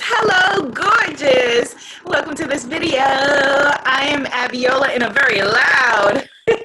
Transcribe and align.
Hello, 0.00 0.70
gorgeous. 0.70 1.74
Welcome 2.04 2.34
to 2.36 2.46
this 2.46 2.64
video. 2.64 3.00
I 3.00 4.06
am 4.08 4.24
Abiola 4.26 4.94
in 4.94 5.02
a 5.02 5.10
very 5.10 5.42
loud, 5.42 6.28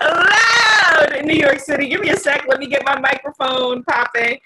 loud 0.00 1.24
New 1.26 1.34
York 1.34 1.58
City. 1.58 1.88
Give 1.88 2.00
me 2.00 2.10
a 2.10 2.16
sec. 2.16 2.46
Let 2.48 2.60
me 2.60 2.66
get 2.66 2.84
my 2.84 2.98
microphone 2.98 3.84
popping. 3.84 4.38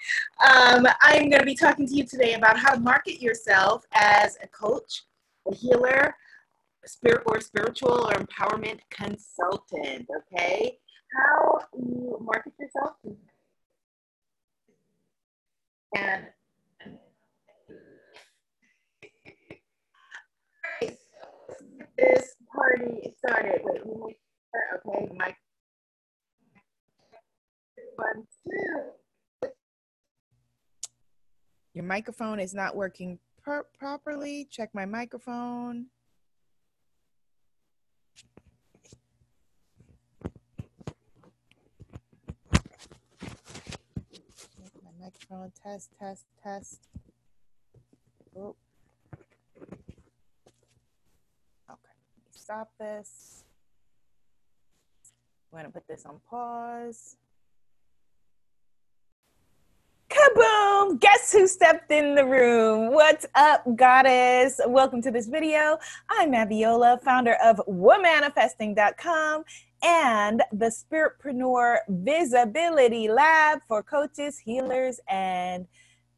Um, 0.45 0.85
I'm 1.01 1.29
going 1.29 1.39
to 1.39 1.45
be 1.45 1.55
talking 1.55 1.87
to 1.87 1.95
you 1.95 2.05
today 2.05 2.33
about 2.33 2.59
how 2.59 2.73
to 2.73 2.79
market 2.79 3.21
yourself 3.21 3.85
as 3.93 4.37
a 4.43 4.47
coach, 4.47 5.03
a 5.49 5.55
healer, 5.55 6.15
spirit 6.85 7.23
or 7.25 7.39
spiritual 7.39 8.09
or 8.09 8.13
empowerment 8.13 8.79
consultant. 8.89 10.09
Okay, 10.33 10.77
how 11.15 11.59
you 11.73 12.19
market 12.21 12.53
yourself 12.59 12.95
and 15.95 16.25
this 22.03 22.35
party 22.53 23.13
started. 23.17 23.61
Wait, 23.63 24.17
okay, 24.75 25.09
Mike. 25.15 25.37
One, 27.95 28.27
two. 28.43 29.49
Your 31.73 31.85
microphone 31.85 32.39
is 32.39 32.53
not 32.53 32.75
working 32.75 33.19
per- 33.43 33.65
properly. 33.77 34.47
Check 34.49 34.69
my 34.73 34.85
microphone. 34.85 35.87
Check 44.11 44.71
my 44.83 44.91
microphone. 44.99 45.51
Test, 45.63 45.89
test, 45.99 46.25
test. 46.43 46.87
Oh. 48.37 48.55
Stop 52.43 52.69
this. 52.77 53.45
Going 55.49 55.63
to 55.63 55.71
put 55.71 55.87
this 55.87 56.05
on 56.05 56.19
pause. 56.29 57.15
Kaboom! 60.09 60.99
Guess 60.99 61.31
who 61.31 61.47
stepped 61.47 61.89
in 61.89 62.15
the 62.15 62.25
room? 62.25 62.91
What's 62.91 63.25
up, 63.33 63.63
goddess? 63.77 64.59
Welcome 64.67 65.01
to 65.03 65.11
this 65.11 65.27
video. 65.27 65.77
I'm 66.09 66.33
Abiola, 66.33 67.01
founder 67.01 67.37
of 67.41 67.61
womanifesting.com 67.65 69.43
and 69.81 70.43
the 70.51 70.69
Spiritpreneur 70.69 71.77
Visibility 71.87 73.07
Lab 73.07 73.59
for 73.69 73.81
coaches, 73.81 74.37
healers, 74.37 74.99
and 75.07 75.65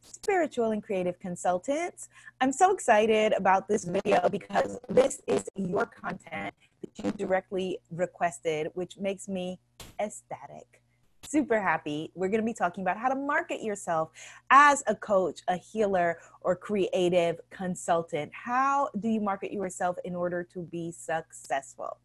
spiritual 0.06 0.72
and 0.72 0.82
creative 0.82 1.20
consultants. 1.20 2.10
I'm 2.42 2.52
so 2.52 2.72
excited 2.72 3.34
about 3.34 3.68
this 3.68 3.86
video 3.86 4.30
because 4.30 4.80
this 4.90 5.22
is 5.28 5.44
your 5.56 5.86
content 5.86 6.54
that 6.82 7.04
you 7.04 7.12
directly 7.12 7.80
requested, 7.92 8.68
which 8.74 8.98
makes 8.98 9.28
me 9.28 9.60
ecstatic. 10.00 10.82
Super 11.28 11.60
happy. 11.60 12.12
We're 12.14 12.28
going 12.28 12.42
to 12.42 12.46
be 12.46 12.54
talking 12.54 12.84
about 12.84 12.98
how 12.98 13.10
to 13.10 13.16
market 13.16 13.64
yourself 13.64 14.12
as 14.52 14.84
a 14.86 14.96
coach, 14.96 15.42
a 15.48 15.58
healer, 15.58 16.20
or 16.42 16.56
creative 16.56 17.40
consultant. 17.50 18.32
How 18.34 18.90
do 19.00 19.10
you 19.10 19.20
market 19.20 19.52
yourself 19.52 19.98
in 20.06 20.16
order 20.16 20.44
to 20.54 20.62
be 20.62 20.92
successful? 20.92 21.98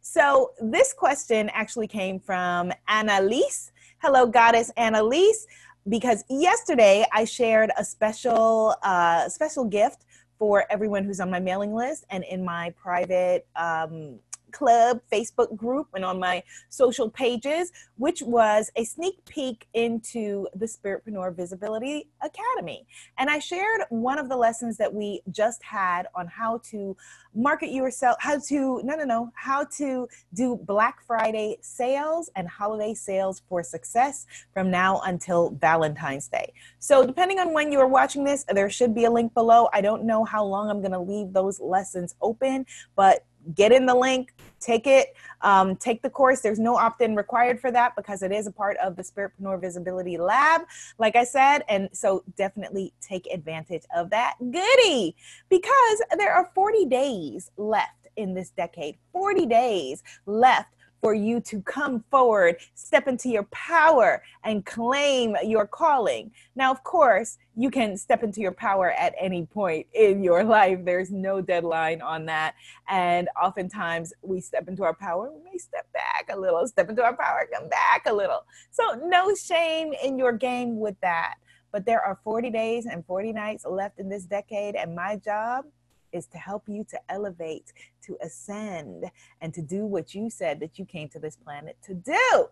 So, 0.00 0.52
this 0.60 0.92
question 0.92 1.50
actually 1.54 1.86
came 1.86 2.20
from 2.20 2.72
Annalise. 2.88 3.72
Hello, 4.02 4.26
Goddess 4.26 4.70
Annalise 4.76 5.46
because 5.88 6.24
yesterday 6.28 7.04
I 7.12 7.24
shared 7.24 7.70
a 7.78 7.84
special 7.84 8.74
uh, 8.82 9.28
special 9.28 9.64
gift 9.64 10.04
for 10.38 10.64
everyone 10.70 11.04
who's 11.04 11.20
on 11.20 11.30
my 11.30 11.40
mailing 11.40 11.74
list 11.74 12.04
and 12.10 12.24
in 12.24 12.44
my 12.44 12.74
private 12.76 13.46
um, 13.56 14.18
club 14.56 15.00
Facebook 15.12 15.54
group 15.54 15.88
and 15.94 16.04
on 16.04 16.18
my 16.18 16.42
social 16.70 17.10
pages, 17.10 17.72
which 17.96 18.22
was 18.22 18.70
a 18.76 18.84
sneak 18.84 19.22
peek 19.26 19.66
into 19.74 20.48
the 20.54 20.64
Spiritpreneur 20.64 21.36
Visibility 21.36 22.08
Academy. 22.22 22.86
And 23.18 23.28
I 23.28 23.38
shared 23.38 23.82
one 23.90 24.18
of 24.18 24.30
the 24.30 24.36
lessons 24.36 24.78
that 24.78 24.92
we 24.92 25.20
just 25.30 25.62
had 25.62 26.06
on 26.14 26.26
how 26.26 26.62
to 26.70 26.96
market 27.34 27.70
yourself, 27.70 28.16
how 28.18 28.38
to, 28.38 28.80
no, 28.82 28.94
no, 28.96 29.04
no, 29.04 29.30
how 29.34 29.64
to 29.76 30.08
do 30.32 30.56
Black 30.56 31.02
Friday 31.06 31.58
sales 31.60 32.30
and 32.34 32.48
holiday 32.48 32.94
sales 32.94 33.42
for 33.46 33.62
success 33.62 34.26
from 34.54 34.70
now 34.70 35.02
until 35.04 35.50
Valentine's 35.50 36.28
Day. 36.28 36.54
So, 36.78 37.04
depending 37.06 37.38
on 37.40 37.52
when 37.52 37.70
you 37.70 37.78
are 37.80 37.86
watching 37.86 38.24
this, 38.24 38.46
there 38.48 38.70
should 38.70 38.94
be 38.94 39.04
a 39.04 39.10
link 39.10 39.34
below. 39.34 39.68
I 39.74 39.82
don't 39.82 40.04
know 40.04 40.24
how 40.24 40.44
long 40.44 40.70
I'm 40.70 40.80
going 40.80 40.92
to 40.92 40.98
leave 40.98 41.34
those 41.34 41.60
lessons 41.60 42.14
open, 42.22 42.64
but 42.94 43.25
get 43.54 43.72
in 43.72 43.86
the 43.86 43.94
link, 43.94 44.34
take 44.60 44.86
it, 44.86 45.14
um, 45.42 45.76
take 45.76 46.02
the 46.02 46.10
course. 46.10 46.40
There's 46.40 46.58
no 46.58 46.76
opt 46.76 47.00
in 47.02 47.14
required 47.14 47.60
for 47.60 47.70
that 47.70 47.94
because 47.96 48.22
it 48.22 48.32
is 48.32 48.46
a 48.46 48.52
part 48.52 48.76
of 48.78 48.96
the 48.96 49.02
Spiritpreneur 49.02 49.60
Visibility 49.60 50.18
Lab, 50.18 50.62
like 50.98 51.16
I 51.16 51.24
said. 51.24 51.62
And 51.68 51.88
so 51.92 52.24
definitely 52.36 52.92
take 53.00 53.26
advantage 53.32 53.84
of 53.94 54.10
that 54.10 54.34
goodie 54.40 55.14
because 55.48 56.02
there 56.18 56.32
are 56.32 56.50
40 56.54 56.86
days 56.86 57.50
left 57.56 58.08
in 58.16 58.34
this 58.34 58.50
decade, 58.50 58.96
40 59.12 59.46
days 59.46 60.02
left 60.24 60.75
for 61.06 61.14
you 61.14 61.40
to 61.40 61.62
come 61.62 62.02
forward, 62.10 62.56
step 62.74 63.06
into 63.06 63.28
your 63.28 63.44
power, 63.44 64.24
and 64.42 64.66
claim 64.66 65.36
your 65.44 65.64
calling. 65.64 66.32
Now, 66.56 66.72
of 66.72 66.82
course, 66.82 67.38
you 67.54 67.70
can 67.70 67.96
step 67.96 68.24
into 68.24 68.40
your 68.40 68.50
power 68.50 68.90
at 68.90 69.14
any 69.16 69.46
point 69.46 69.86
in 69.94 70.24
your 70.24 70.42
life. 70.42 70.80
There's 70.84 71.12
no 71.12 71.40
deadline 71.40 72.02
on 72.02 72.26
that. 72.26 72.56
And 72.88 73.28
oftentimes 73.40 74.14
we 74.20 74.40
step 74.40 74.66
into 74.66 74.82
our 74.82 74.94
power, 74.94 75.30
we 75.32 75.48
may 75.48 75.58
step 75.58 75.86
back 75.92 76.28
a 76.28 76.36
little, 76.36 76.66
step 76.66 76.90
into 76.90 77.04
our 77.04 77.16
power, 77.16 77.48
come 77.54 77.68
back 77.68 78.06
a 78.06 78.12
little. 78.12 78.44
So, 78.72 79.00
no 79.04 79.32
shame 79.36 79.92
in 80.02 80.18
your 80.18 80.32
game 80.32 80.80
with 80.80 80.96
that. 81.02 81.34
But 81.70 81.86
there 81.86 82.02
are 82.02 82.18
40 82.24 82.50
days 82.50 82.86
and 82.86 83.06
40 83.06 83.32
nights 83.32 83.64
left 83.64 84.00
in 84.00 84.08
this 84.08 84.24
decade, 84.24 84.74
and 84.74 84.96
my 84.96 85.14
job 85.24 85.66
is 86.12 86.26
to 86.28 86.38
help 86.38 86.64
you 86.68 86.84
to 86.90 87.00
elevate, 87.08 87.72
to 88.02 88.16
ascend, 88.22 89.04
and 89.40 89.52
to 89.54 89.62
do 89.62 89.84
what 89.86 90.14
you 90.14 90.30
said 90.30 90.60
that 90.60 90.78
you 90.78 90.84
came 90.84 91.08
to 91.10 91.18
this 91.18 91.36
planet 91.36 91.76
to 91.84 91.94
do. 91.94 92.46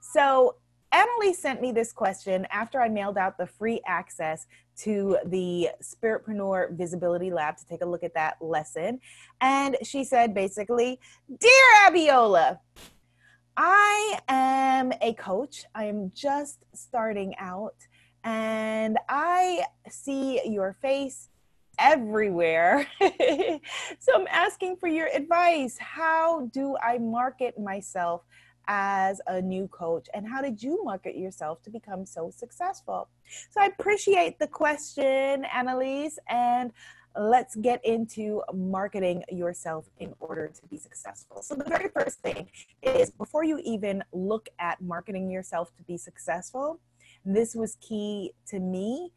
So, 0.00 0.56
Emily 0.92 1.32
sent 1.32 1.60
me 1.60 1.70
this 1.70 1.92
question 1.92 2.46
after 2.50 2.80
I 2.80 2.88
mailed 2.88 3.16
out 3.16 3.38
the 3.38 3.46
free 3.46 3.80
access 3.86 4.46
to 4.78 5.18
the 5.26 5.68
Spiritpreneur 5.80 6.76
Visibility 6.76 7.30
Lab 7.30 7.56
to 7.58 7.66
take 7.66 7.82
a 7.82 7.86
look 7.86 8.02
at 8.02 8.14
that 8.14 8.38
lesson. 8.40 8.98
And 9.40 9.76
she 9.84 10.02
said 10.02 10.34
basically, 10.34 10.98
Dear 11.38 11.50
Abiola, 11.86 12.58
I 13.56 14.18
am 14.28 14.92
a 15.00 15.12
coach. 15.14 15.64
I 15.76 15.84
am 15.84 16.10
just 16.12 16.64
starting 16.74 17.36
out 17.38 17.76
and 18.24 18.98
I 19.08 19.64
see 19.88 20.40
your 20.44 20.76
face 20.80 21.28
everywhere. 21.80 22.86
so 23.00 24.14
I'm 24.14 24.26
asking 24.30 24.76
for 24.76 24.88
your 24.88 25.08
advice. 25.08 25.76
How 25.78 26.48
do 26.52 26.76
I 26.82 26.98
market 26.98 27.58
myself 27.58 28.22
as 28.68 29.20
a 29.26 29.40
new 29.42 29.66
coach 29.68 30.06
and 30.14 30.28
how 30.28 30.40
did 30.40 30.62
you 30.62 30.84
market 30.84 31.16
yourself 31.16 31.60
to 31.62 31.70
become 31.70 32.06
so 32.06 32.30
successful? 32.30 33.08
So 33.50 33.60
I 33.60 33.66
appreciate 33.66 34.38
the 34.38 34.46
question, 34.46 35.44
Annalise, 35.52 36.18
and 36.28 36.70
let's 37.18 37.56
get 37.56 37.84
into 37.84 38.42
marketing 38.54 39.24
yourself 39.30 39.86
in 39.98 40.14
order 40.20 40.48
to 40.48 40.66
be 40.68 40.76
successful. 40.76 41.42
So, 41.42 41.54
the 41.56 41.64
very 41.64 41.88
first 41.88 42.20
thing 42.20 42.48
is 42.82 43.10
before 43.10 43.44
you 43.44 43.60
even 43.64 44.04
look 44.12 44.48
at 44.58 44.80
marketing 44.80 45.30
yourself 45.30 45.74
to 45.76 45.82
be 45.82 45.96
successful, 45.96 46.78
this 47.24 47.54
was 47.54 47.76
key 47.80 48.32
to 48.46 48.60
me 48.60 49.10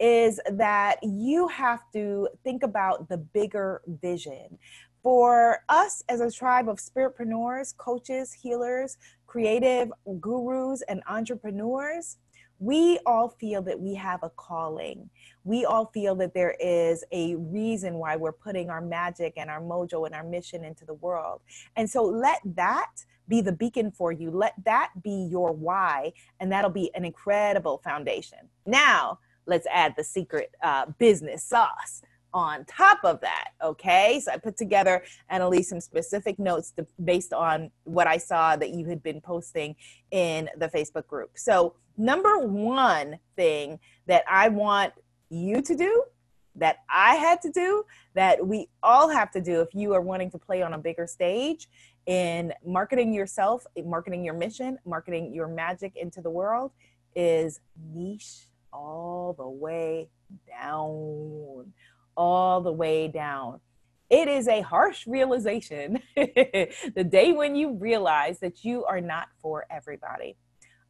is 0.00 0.40
that 0.50 0.98
you 1.02 1.48
have 1.48 1.80
to 1.92 2.28
think 2.44 2.62
about 2.62 3.08
the 3.08 3.18
bigger 3.18 3.82
vision. 3.86 4.58
For 5.02 5.64
us 5.68 6.04
as 6.08 6.20
a 6.20 6.30
tribe 6.30 6.68
of 6.68 6.78
spiritpreneurs, 6.78 7.76
coaches, 7.76 8.32
healers, 8.32 8.98
creative 9.26 9.92
gurus, 10.20 10.82
and 10.88 11.02
entrepreneurs, 11.08 12.18
we 12.60 13.00
all 13.06 13.28
feel 13.28 13.60
that 13.62 13.80
we 13.80 13.96
have 13.96 14.22
a 14.22 14.30
calling. 14.30 15.10
We 15.42 15.64
all 15.64 15.86
feel 15.86 16.14
that 16.16 16.34
there 16.34 16.54
is 16.60 17.02
a 17.10 17.34
reason 17.34 17.94
why 17.94 18.14
we're 18.14 18.30
putting 18.30 18.70
our 18.70 18.80
magic 18.80 19.32
and 19.36 19.50
our 19.50 19.60
mojo 19.60 20.06
and 20.06 20.14
our 20.14 20.22
mission 20.22 20.62
into 20.62 20.84
the 20.84 20.94
world. 20.94 21.40
And 21.74 21.90
so 21.90 22.04
let 22.04 22.40
that 22.44 22.92
be 23.26 23.40
the 23.40 23.52
beacon 23.52 23.90
for 23.90 24.12
you. 24.12 24.30
Let 24.30 24.54
that 24.64 24.90
be 25.02 25.26
your 25.28 25.52
why, 25.52 26.12
and 26.38 26.52
that'll 26.52 26.70
be 26.70 26.94
an 26.94 27.04
incredible 27.04 27.80
foundation. 27.82 28.38
Now, 28.64 29.18
let's 29.46 29.66
add 29.70 29.94
the 29.96 30.04
secret 30.04 30.50
uh, 30.62 30.86
business 30.98 31.44
sauce 31.44 32.02
on 32.34 32.64
top 32.64 32.98
of 33.04 33.20
that. 33.20 33.50
Okay. 33.62 34.20
So 34.24 34.32
I 34.32 34.38
put 34.38 34.56
together, 34.56 35.02
Annalise, 35.28 35.68
some 35.68 35.80
specific 35.80 36.38
notes 36.38 36.72
to, 36.72 36.86
based 37.04 37.32
on 37.32 37.70
what 37.84 38.06
I 38.06 38.16
saw 38.16 38.56
that 38.56 38.70
you 38.70 38.86
had 38.86 39.02
been 39.02 39.20
posting 39.20 39.76
in 40.10 40.48
the 40.56 40.68
Facebook 40.68 41.06
group. 41.06 41.32
So, 41.34 41.74
number 41.98 42.38
one 42.38 43.18
thing 43.36 43.78
that 44.06 44.24
I 44.30 44.48
want 44.48 44.94
you 45.28 45.60
to 45.60 45.76
do 45.76 46.04
that 46.54 46.78
I 46.88 47.16
had 47.16 47.40
to 47.42 47.50
do, 47.50 47.84
that 48.14 48.46
we 48.46 48.68
all 48.82 49.08
have 49.08 49.30
to 49.32 49.40
do 49.40 49.60
if 49.60 49.74
you 49.74 49.94
are 49.94 50.00
wanting 50.00 50.30
to 50.32 50.38
play 50.38 50.62
on 50.62 50.74
a 50.74 50.78
bigger 50.78 51.06
stage 51.06 51.68
in 52.06 52.52
marketing 52.64 53.12
yourself, 53.12 53.64
marketing 53.84 54.24
your 54.24 54.34
mission, 54.34 54.78
marketing 54.84 55.32
your 55.34 55.48
magic 55.48 55.96
into 55.96 56.20
the 56.20 56.30
world 56.30 56.72
is 57.14 57.60
niche 57.92 58.48
all 58.72 59.34
the 59.36 59.48
way 59.48 60.08
down. 60.46 61.72
All 62.16 62.60
the 62.60 62.72
way 62.72 63.08
down. 63.08 63.60
It 64.10 64.28
is 64.28 64.46
a 64.46 64.60
harsh 64.60 65.06
realization 65.06 66.02
the 66.16 67.06
day 67.08 67.32
when 67.32 67.56
you 67.56 67.72
realize 67.72 68.40
that 68.40 68.64
you 68.64 68.84
are 68.84 69.00
not 69.00 69.28
for 69.40 69.64
everybody. 69.70 70.36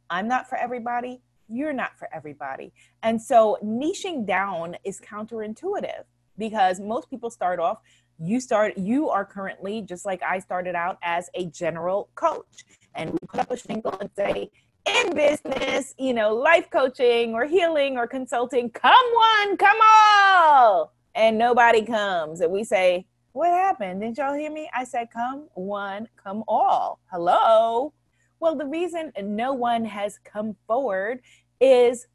I'm 0.09 0.27
not 0.27 0.49
for 0.49 0.57
everybody. 0.57 1.21
You're 1.47 1.73
not 1.73 1.97
for 1.97 2.09
everybody. 2.13 2.73
And 3.01 3.21
so 3.21 3.57
niching 3.63 4.27
down 4.27 4.75
is 4.83 4.99
counterintuitive 4.99 6.03
because 6.37 6.79
most 6.79 7.09
people 7.09 7.29
start 7.29 7.59
off 7.59 7.77
you 8.19 8.39
start 8.39 8.77
you 8.77 9.09
are 9.09 9.25
currently 9.25 9.81
just 9.81 10.05
like 10.05 10.21
I 10.23 10.39
started 10.39 10.75
out 10.75 10.97
as 11.01 11.29
a 11.33 11.45
general 11.47 12.09
coach 12.15 12.65
and 12.95 13.11
we 13.11 13.17
put 13.27 13.39
up 13.39 13.51
a 13.51 13.57
shingle 13.57 13.97
and 13.99 14.09
say 14.15 14.51
in 14.85 15.15
business, 15.15 15.93
you 15.97 16.13
know, 16.13 16.33
life 16.33 16.69
coaching 16.69 17.33
or 17.33 17.45
healing 17.45 17.97
or 17.97 18.07
consulting, 18.07 18.69
come 18.69 19.05
one, 19.13 19.57
come 19.57 19.77
all. 19.81 20.93
And 21.15 21.37
nobody 21.37 21.85
comes. 21.85 22.41
And 22.41 22.51
we 22.51 22.63
say, 22.63 23.05
What 23.33 23.49
happened? 23.49 24.01
Didn't 24.01 24.17
y'all 24.17 24.33
hear 24.33 24.51
me? 24.51 24.69
I 24.73 24.83
said, 24.83 25.09
Come 25.11 25.47
one, 25.53 26.07
come 26.21 26.43
all. 26.47 26.99
Hello. 27.11 27.93
Well, 28.39 28.55
the 28.55 28.65
reason 28.65 29.13
no 29.21 29.53
one 29.53 29.85
has 29.85 30.19
come 30.23 30.55
forward 30.67 31.21
is 31.61 32.07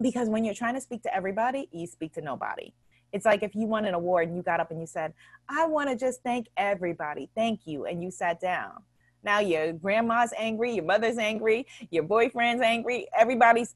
because 0.00 0.28
when 0.28 0.44
you're 0.44 0.54
trying 0.54 0.74
to 0.74 0.80
speak 0.80 1.02
to 1.02 1.14
everybody, 1.14 1.68
you 1.72 1.86
speak 1.86 2.14
to 2.14 2.20
nobody. 2.20 2.72
It's 3.12 3.24
like 3.26 3.42
if 3.42 3.54
you 3.54 3.66
won 3.66 3.84
an 3.84 3.94
award 3.94 4.28
and 4.28 4.36
you 4.36 4.42
got 4.42 4.60
up 4.60 4.70
and 4.70 4.80
you 4.80 4.86
said, 4.86 5.12
I 5.48 5.66
want 5.66 5.90
to 5.90 5.96
just 5.96 6.22
thank 6.22 6.48
everybody. 6.56 7.30
Thank 7.34 7.66
you. 7.66 7.84
And 7.84 8.02
you 8.02 8.10
sat 8.10 8.40
down. 8.40 8.82
Now 9.26 9.40
your 9.40 9.72
grandma's 9.72 10.32
angry, 10.38 10.72
your 10.76 10.84
mother's 10.84 11.18
angry, 11.18 11.66
your 11.90 12.04
boyfriend's 12.04 12.62
angry, 12.62 13.08
everybody's 13.18 13.74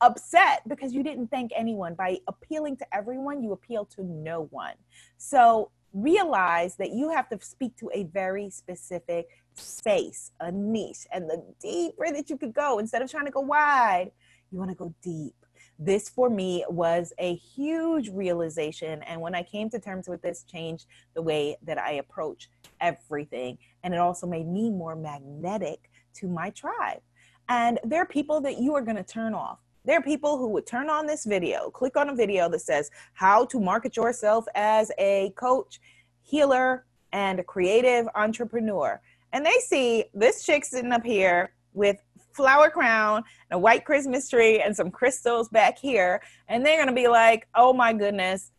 upset 0.00 0.62
because 0.68 0.94
you 0.94 1.02
didn't 1.02 1.26
thank 1.32 1.50
anyone. 1.56 1.94
By 1.94 2.18
appealing 2.28 2.76
to 2.76 2.86
everyone, 2.94 3.42
you 3.42 3.50
appeal 3.52 3.84
to 3.86 4.04
no 4.04 4.46
one. 4.50 4.74
So 5.18 5.72
realize 5.92 6.76
that 6.76 6.92
you 6.92 7.10
have 7.10 7.28
to 7.30 7.40
speak 7.44 7.76
to 7.78 7.90
a 7.92 8.04
very 8.04 8.50
specific 8.50 9.26
space, 9.54 10.30
a 10.38 10.52
niche, 10.52 11.08
and 11.12 11.28
the 11.28 11.42
deeper 11.60 12.12
that 12.12 12.30
you 12.30 12.36
could 12.38 12.54
go, 12.54 12.78
instead 12.78 13.02
of 13.02 13.10
trying 13.10 13.26
to 13.26 13.32
go 13.32 13.40
wide, 13.40 14.12
you 14.52 14.58
want 14.58 14.70
to 14.70 14.76
go 14.76 14.94
deep. 15.02 15.34
This 15.84 16.08
for 16.08 16.30
me 16.30 16.64
was 16.68 17.12
a 17.18 17.34
huge 17.34 18.08
realization. 18.08 19.02
And 19.02 19.20
when 19.20 19.34
I 19.34 19.42
came 19.42 19.68
to 19.70 19.80
terms 19.80 20.06
with 20.08 20.22
this, 20.22 20.44
changed 20.44 20.86
the 21.14 21.22
way 21.22 21.56
that 21.62 21.76
I 21.76 21.94
approach 21.94 22.48
everything. 22.80 23.58
And 23.82 23.92
it 23.92 23.98
also 23.98 24.28
made 24.28 24.46
me 24.46 24.70
more 24.70 24.94
magnetic 24.94 25.90
to 26.14 26.28
my 26.28 26.50
tribe. 26.50 27.00
And 27.48 27.80
there 27.82 28.00
are 28.00 28.06
people 28.06 28.40
that 28.42 28.58
you 28.58 28.74
are 28.76 28.82
going 28.82 28.96
to 28.96 29.02
turn 29.02 29.34
off. 29.34 29.58
There 29.84 29.98
are 29.98 30.02
people 30.02 30.38
who 30.38 30.46
would 30.50 30.66
turn 30.66 30.88
on 30.88 31.06
this 31.06 31.24
video, 31.24 31.68
click 31.70 31.96
on 31.96 32.10
a 32.10 32.14
video 32.14 32.48
that 32.50 32.60
says 32.60 32.88
how 33.14 33.44
to 33.46 33.58
market 33.58 33.96
yourself 33.96 34.44
as 34.54 34.92
a 34.98 35.32
coach, 35.34 35.80
healer, 36.22 36.86
and 37.12 37.40
a 37.40 37.44
creative 37.44 38.06
entrepreneur. 38.14 39.00
And 39.32 39.44
they 39.44 39.58
see 39.66 40.04
this 40.14 40.44
chick 40.46 40.64
sitting 40.64 40.92
up 40.92 41.04
here 41.04 41.54
with 41.74 41.96
flower 42.34 42.70
crown 42.70 43.24
and 43.50 43.56
a 43.56 43.58
white 43.58 43.84
Christmas 43.84 44.28
tree 44.28 44.60
and 44.60 44.74
some 44.74 44.90
crystals 44.90 45.48
back 45.48 45.78
here. 45.78 46.22
And 46.48 46.64
they're 46.64 46.76
going 46.76 46.88
to 46.88 46.94
be 46.94 47.08
like, 47.08 47.48
oh 47.54 47.72
my 47.72 47.92
goodness, 47.92 48.52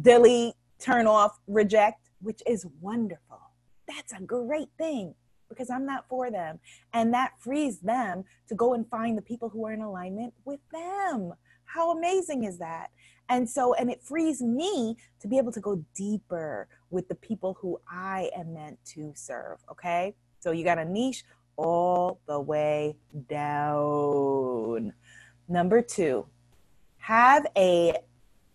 delete, 0.00 0.54
turn 0.78 1.06
off, 1.06 1.38
reject, 1.46 2.10
which 2.20 2.42
is 2.46 2.66
wonderful. 2.80 3.40
That's 3.88 4.12
a 4.12 4.22
great 4.22 4.68
thing 4.78 5.14
because 5.48 5.68
I'm 5.68 5.84
not 5.84 6.06
for 6.08 6.30
them. 6.30 6.60
And 6.94 7.12
that 7.12 7.32
frees 7.38 7.80
them 7.80 8.24
to 8.48 8.54
go 8.54 8.74
and 8.74 8.88
find 8.88 9.18
the 9.18 9.22
people 9.22 9.48
who 9.48 9.66
are 9.66 9.72
in 9.72 9.82
alignment 9.82 10.32
with 10.44 10.60
them. 10.72 11.32
How 11.64 11.96
amazing 11.96 12.44
is 12.44 12.58
that? 12.58 12.90
And 13.28 13.48
so, 13.48 13.74
and 13.74 13.90
it 13.90 14.02
frees 14.02 14.40
me 14.42 14.96
to 15.20 15.28
be 15.28 15.38
able 15.38 15.52
to 15.52 15.60
go 15.60 15.84
deeper 15.94 16.66
with 16.90 17.08
the 17.08 17.14
people 17.14 17.56
who 17.60 17.80
I 17.88 18.30
am 18.36 18.54
meant 18.54 18.78
to 18.94 19.12
serve. 19.14 19.58
Okay. 19.70 20.14
So 20.40 20.52
you 20.52 20.64
got 20.64 20.78
a 20.78 20.84
niche 20.84 21.24
all 21.60 22.20
the 22.26 22.40
way 22.40 22.96
down. 23.28 24.94
Number 25.46 25.82
two, 25.82 26.26
have 26.96 27.46
a 27.56 27.98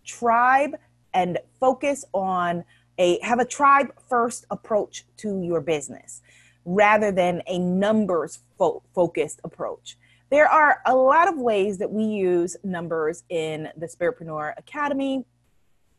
tribe 0.04 0.76
and 1.14 1.38
focus 1.60 2.04
on 2.12 2.64
a 2.98 3.20
have 3.20 3.38
a 3.38 3.44
tribe 3.44 3.92
first 4.08 4.46
approach 4.50 5.04
to 5.18 5.42
your 5.42 5.60
business 5.60 6.22
rather 6.64 7.12
than 7.12 7.42
a 7.46 7.58
numbers 7.58 8.40
fo- 8.58 8.82
focused 8.92 9.40
approach. 9.44 9.96
There 10.30 10.48
are 10.48 10.80
a 10.86 10.96
lot 10.96 11.28
of 11.28 11.38
ways 11.38 11.78
that 11.78 11.90
we 11.90 12.04
use 12.04 12.56
numbers 12.64 13.22
in 13.28 13.68
the 13.76 13.86
Spiritpreneur 13.86 14.54
Academy. 14.56 15.24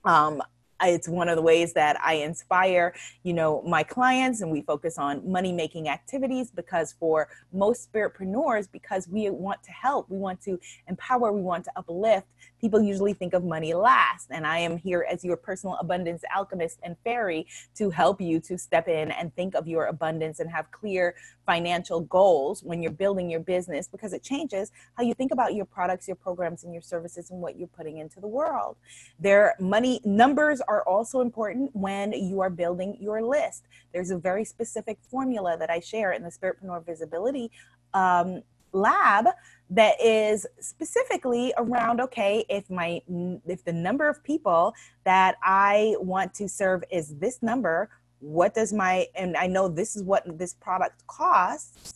Um, 0.04 0.42
it's 0.84 1.08
one 1.08 1.30
of 1.30 1.36
the 1.36 1.42
ways 1.42 1.74
that 1.74 2.00
I 2.04 2.16
inspire, 2.16 2.94
you 3.24 3.34
know, 3.34 3.64
my 3.64 3.84
clients 3.84 4.42
and 4.42 4.52
we 4.52 4.62
focus 4.62 4.98
on 4.98 5.30
money 5.30 5.52
making 5.52 5.90
activities 5.90 6.52
because 6.52 6.94
for 7.00 7.30
most 7.52 7.92
spiritpreneurs, 7.92 8.68
because 8.72 9.08
we 9.08 9.30
want 9.30 9.64
to 9.64 9.72
help, 9.72 10.10
we 10.10 10.18
want 10.18 10.42
to 10.42 10.60
empower, 10.88 11.32
we 11.32 11.42
want 11.42 11.66
to 11.66 11.72
uplift, 11.76 12.28
people 12.62 12.82
usually 12.82 13.14
think 13.14 13.34
of 13.34 13.44
money 13.44 13.74
last. 13.74 14.28
And 14.30 14.46
I 14.46 14.60
am 14.60 14.78
here 14.78 15.06
as 15.10 15.24
your 15.24 15.38
personal 15.38 15.76
abundance 15.80 16.24
alchemist 16.36 16.80
and 16.84 16.96
fairy 17.04 17.48
to 17.76 17.90
help 17.90 18.22
you 18.22 18.40
to 18.42 18.58
step 18.58 18.88
in 18.88 19.12
and 19.12 19.34
think 19.36 19.56
of 19.56 19.68
your 19.68 19.86
abundance 19.86 20.40
and 20.40 20.50
have 20.50 20.72
clear 20.72 21.16
financial 21.46 22.02
goals 22.02 22.62
when 22.62 22.82
you're 22.82 22.92
building 22.92 23.30
your 23.30 23.40
business 23.40 23.88
because 23.88 24.14
it 24.14 24.22
changes 24.22 24.72
how 24.96 25.04
you 25.04 25.14
think 25.14 25.32
about 25.32 25.56
your 25.56 25.66
products, 25.66 26.08
your 26.08 26.16
programs, 26.16 26.64
and 26.64 26.74
your 26.74 26.82
services 26.82 27.32
and 27.32 27.42
what 27.42 27.58
you're 27.58 27.70
putting 27.70 27.98
into 27.98 28.20
the 28.20 28.28
world. 28.28 28.76
Their 29.20 29.56
money 29.60 30.02
numbers 30.04 30.62
are 30.68 30.84
also 30.84 31.22
important 31.22 31.72
when 31.74 32.14
you 32.14 32.42
are 32.42 32.50
building 32.50 32.98
your 33.00 33.22
list. 33.22 33.66
There's 33.94 34.12
a 34.12 34.18
very 34.18 34.46
specific 34.46 34.98
formula 35.10 35.58
that 35.58 35.70
I 35.70 35.80
share 35.80 36.12
in 36.12 36.24
the 36.24 36.30
Spiritpreneur 36.30 36.86
Visibility 36.86 37.52
um, 37.94 38.42
Lab 38.74 39.28
that 39.70 40.02
is 40.02 40.46
specifically 40.60 41.54
around 41.58 42.00
okay 42.00 42.46
if 42.50 42.70
my 42.70 43.02
if 43.46 43.64
the 43.66 43.74
number 43.74 44.08
of 44.08 44.24
people 44.24 44.74
that 45.04 45.36
i 45.44 45.96
want 46.00 46.34
to 46.34 46.48
serve 46.48 46.84
is 46.90 47.16
this 47.16 47.44
number 47.44 47.90
what 48.20 48.54
does 48.54 48.72
my 48.72 49.06
and 49.16 49.36
i 49.36 49.46
know 49.46 49.68
this 49.68 49.96
is 49.96 50.04
what 50.04 50.24
this 50.38 50.54
product 50.54 51.06
costs 51.08 51.94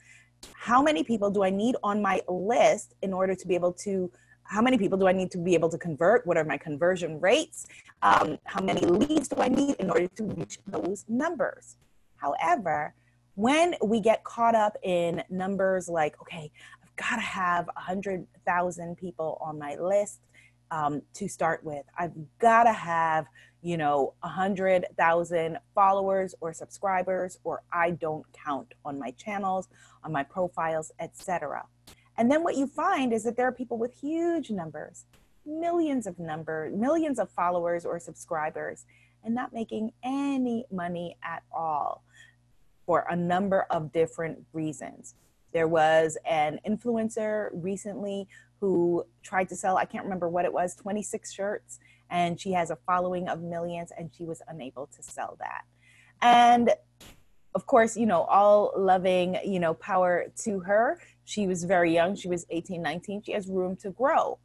how 0.54 0.82
many 0.82 1.04
people 1.04 1.30
do 1.30 1.44
i 1.44 1.50
need 1.50 1.76
on 1.82 2.02
my 2.02 2.22
list 2.28 2.94
in 3.02 3.14
order 3.14 3.36
to 3.36 3.48
be 3.48 3.56
able 3.56 3.72
to 3.72 4.12
how 4.52 4.62
many 4.62 4.78
people 4.78 4.98
do 4.98 5.08
i 5.08 5.12
need 5.12 5.32
to 5.32 5.38
be 5.38 5.54
able 5.54 5.70
to 5.70 5.78
convert 5.78 6.26
what 6.28 6.38
are 6.38 6.44
my 6.44 6.58
conversion 6.58 7.20
rates 7.20 7.66
um, 8.04 8.38
how 8.46 8.62
many 8.62 8.82
leads 8.82 9.28
do 9.28 9.42
i 9.42 9.48
need 9.48 9.76
in 9.80 9.90
order 9.90 10.08
to 10.08 10.24
reach 10.24 10.60
those 10.68 11.06
numbers 11.08 11.78
however 12.18 12.94
when 13.36 13.76
we 13.84 14.00
get 14.00 14.24
caught 14.24 14.56
up 14.56 14.76
in 14.84 15.24
numbers 15.30 15.88
like 15.88 16.20
okay 16.22 16.52
I've 16.84 17.10
got 17.10 17.16
to 17.16 17.22
have 17.22 17.66
100,000 17.68 18.98
people 18.98 19.38
on 19.42 19.58
my 19.58 19.76
list 19.76 20.20
um, 20.72 21.02
to 21.14 21.28
start 21.28 21.64
with. 21.64 21.86
I've 21.98 22.14
got 22.40 22.64
to 22.64 22.74
have, 22.74 23.26
you 23.62 23.78
know, 23.78 24.14
100,000 24.22 25.58
followers 25.76 26.36
or 26.42 26.54
subscribers, 26.54 27.38
or 27.44 27.62
I 27.72 27.92
don't 27.92 28.26
count 28.34 28.74
on 28.84 28.98
my 28.98 29.12
channels, 29.12 29.68
on 30.04 30.12
my 30.12 30.24
profiles, 30.24 30.92
etc. 31.00 31.66
And 32.18 32.30
then 32.32 32.44
what 32.44 32.58
you 32.58 32.68
find 32.68 33.14
is 33.14 33.24
that 33.24 33.36
there 33.36 33.48
are 33.48 33.52
people 33.52 33.78
with 33.78 33.94
huge 34.00 34.52
numbers, 34.52 35.06
millions 35.46 36.08
of 36.08 36.20
numbers, 36.20 36.76
millions 36.76 37.20
of 37.20 37.30
followers 37.32 37.86
or 37.86 38.00
subscribers, 38.00 38.86
and 39.24 39.34
not 39.34 39.54
making 39.54 39.92
any 40.04 40.66
money 40.72 41.18
at 41.24 41.44
all 41.52 42.04
for 42.86 43.06
a 43.10 43.16
number 43.16 43.66
of 43.70 43.92
different 43.92 44.40
reasons. 44.54 45.16
There 45.54 45.68
was 45.68 46.18
an 46.26 46.60
influencer 46.68 47.50
recently 47.54 48.28
who 48.60 49.06
tried 49.24 49.50
to 49.50 49.56
sell, 49.56 49.78
I 49.78 49.86
can't 49.86 50.04
remember 50.04 50.30
what 50.30 50.46
it 50.46 50.54
was, 50.54 50.76
26 50.76 51.34
shirts, 51.34 51.80
and 52.10 52.40
she 52.40 52.52
has 52.52 52.70
a 52.70 52.76
following 52.86 53.28
of 53.28 53.42
millions, 53.42 53.92
and 53.98 54.12
she 54.16 54.26
was 54.26 54.42
unable 54.48 54.88
to 54.88 55.04
sell 55.04 55.38
that. 55.40 55.64
And 56.22 56.72
of 57.54 57.66
course, 57.66 57.98
you 57.98 58.06
know, 58.06 58.22
all 58.24 58.72
loving, 58.78 59.38
you 59.44 59.60
know, 59.60 59.74
power 59.74 60.28
to 60.44 60.60
her. 60.60 61.00
She 61.32 61.48
was 61.48 61.64
very 61.64 61.94
young, 61.94 62.14
she 62.16 62.28
was 62.28 62.46
18, 62.50 62.82
19, 62.82 63.24
she 63.24 63.32
has 63.32 63.48
room 63.48 63.78
to 63.78 63.92
grow. 63.92 64.38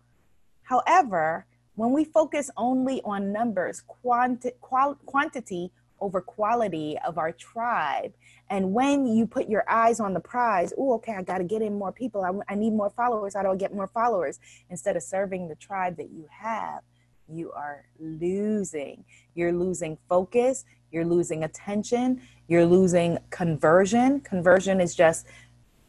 However, 0.62 1.44
when 1.74 1.90
we 1.90 2.04
focus 2.04 2.48
only 2.56 3.02
on 3.02 3.32
numbers, 3.32 3.82
quanti- 3.88 4.52
qual- 4.60 4.94
quantity 5.04 5.72
over 6.00 6.20
quality 6.20 6.96
of 7.04 7.18
our 7.18 7.32
tribe. 7.32 8.12
And 8.50 8.72
when 8.72 9.04
you 9.04 9.26
put 9.26 9.48
your 9.48 9.68
eyes 9.68 9.98
on 9.98 10.14
the 10.14 10.20
prize, 10.20 10.72
oh, 10.78 10.94
okay, 10.94 11.14
I 11.14 11.22
got 11.22 11.38
to 11.38 11.44
get 11.44 11.60
in 11.60 11.76
more 11.76 11.90
people. 11.90 12.22
I, 12.22 12.52
I 12.52 12.54
need 12.54 12.72
more 12.72 12.90
followers. 12.90 13.34
How 13.34 13.42
do 13.42 13.50
I 13.50 13.56
get 13.56 13.74
more 13.74 13.88
followers? 13.88 14.38
Instead 14.70 14.96
of 14.96 15.02
serving 15.02 15.48
the 15.48 15.56
tribe 15.56 15.96
that 15.96 16.10
you 16.10 16.28
have, 16.30 16.82
you 17.28 17.50
are 17.50 17.84
losing. 17.98 19.04
You're 19.34 19.52
losing 19.52 19.98
focus, 20.08 20.64
you're 20.92 21.04
losing 21.04 21.42
attention, 21.42 22.22
you're 22.46 22.64
losing 22.64 23.18
conversion. 23.30 24.20
Conversion 24.20 24.80
is 24.80 24.94
just 24.94 25.26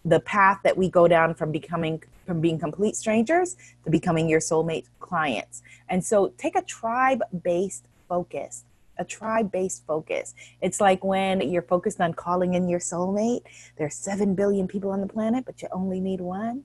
the 0.08 0.20
path 0.22 0.60
that 0.64 0.78
we 0.78 0.90
go 0.90 1.08
down 1.08 1.36
from 1.36 1.52
becoming 1.52 2.02
from 2.26 2.42
being 2.42 2.60
complete 2.60 2.96
strangers 2.96 3.56
to 3.86 3.90
becoming 3.90 4.28
your 4.28 4.42
soulmate 4.42 4.86
clients. 5.00 5.62
And 5.88 6.04
so 6.04 6.34
take 6.38 6.58
a 6.58 6.62
tribe 6.62 7.22
based 7.44 7.86
focus 8.10 8.66
a 9.00 9.06
tribe 9.06 9.52
based 9.52 9.86
focus. 9.86 10.34
It's 10.62 10.82
like 10.82 11.04
when 11.04 11.42
you're 11.42 11.62
focused 11.62 12.02
on 12.02 12.14
calling 12.14 12.56
in 12.56 12.68
your 12.68 12.80
soulmate, 12.80 13.42
there's 13.78 13.96
7 13.96 14.36
billion 14.36 14.68
people 14.68 14.90
on 14.92 15.02
the 15.02 15.08
planet, 15.08 15.46
but 15.46 15.62
you 15.62 15.68
only 15.72 16.00
need 16.00 16.20
one. 16.20 16.64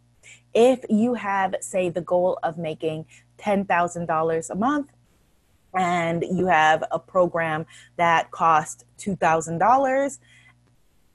If 0.54 0.84
you 0.88 1.14
have, 1.14 1.56
say, 1.60 1.88
the 1.88 2.00
goal 2.00 2.38
of 2.42 2.58
making 2.58 3.06
$10,000 3.38 4.50
a 4.50 4.54
month, 4.54 4.90
and 5.74 6.22
you 6.22 6.46
have 6.46 6.84
a 6.90 6.98
program 6.98 7.66
that 7.96 8.30
costs 8.30 8.84
$2,000, 8.98 10.18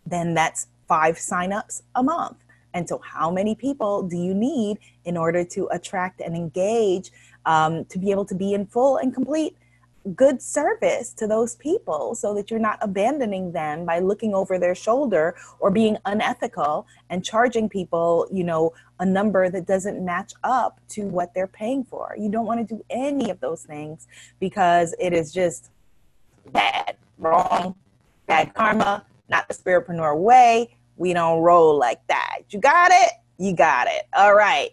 then 0.05 0.33
that's 0.33 0.67
five 0.87 1.15
signups 1.15 1.81
a 1.95 2.03
month. 2.03 2.43
And 2.73 2.87
so, 2.87 2.99
how 2.99 3.31
many 3.31 3.55
people 3.55 4.03
do 4.03 4.17
you 4.17 4.33
need 4.33 4.77
in 5.05 5.17
order 5.17 5.43
to 5.43 5.67
attract 5.71 6.21
and 6.21 6.35
engage 6.35 7.11
um, 7.45 7.85
to 7.85 7.97
be 7.97 8.11
able 8.11 8.25
to 8.25 8.35
be 8.35 8.53
in 8.53 8.65
full 8.65 8.97
and 8.97 9.13
complete 9.13 9.57
good 10.15 10.41
service 10.41 11.11
to 11.13 11.27
those 11.27 11.55
people 11.55 12.15
so 12.15 12.33
that 12.33 12.49
you're 12.49 12.59
not 12.59 12.77
abandoning 12.81 13.51
them 13.51 13.85
by 13.85 13.99
looking 13.99 14.33
over 14.33 14.57
their 14.57 14.75
shoulder 14.75 15.35
or 15.59 15.71
being 15.71 15.97
unethical 16.05 16.87
and 17.09 17.25
charging 17.25 17.67
people, 17.67 18.27
you 18.31 18.43
know, 18.43 18.73
a 18.99 19.05
number 19.05 19.49
that 19.49 19.65
doesn't 19.65 20.03
match 20.03 20.33
up 20.43 20.79
to 20.89 21.05
what 21.07 21.33
they're 21.33 21.47
paying 21.47 21.83
for. 21.83 22.15
You 22.17 22.29
don't 22.29 22.45
want 22.45 22.67
to 22.67 22.75
do 22.75 22.83
any 22.89 23.29
of 23.29 23.39
those 23.39 23.63
things 23.63 24.07
because 24.39 24.95
it 24.99 25.13
is 25.13 25.33
just 25.33 25.71
bad, 26.51 26.95
wrong, 27.17 27.75
bad 28.27 28.53
karma, 28.53 29.05
not 29.29 29.47
the 29.47 29.53
spiritpreneur 29.53 30.17
way. 30.17 30.76
We 30.97 31.13
don't 31.13 31.41
roll 31.41 31.77
like 31.77 32.05
that. 32.07 32.39
You 32.49 32.59
got 32.59 32.91
it? 32.91 33.11
You 33.37 33.53
got 33.53 33.87
it. 33.87 34.03
All 34.13 34.35
right. 34.35 34.71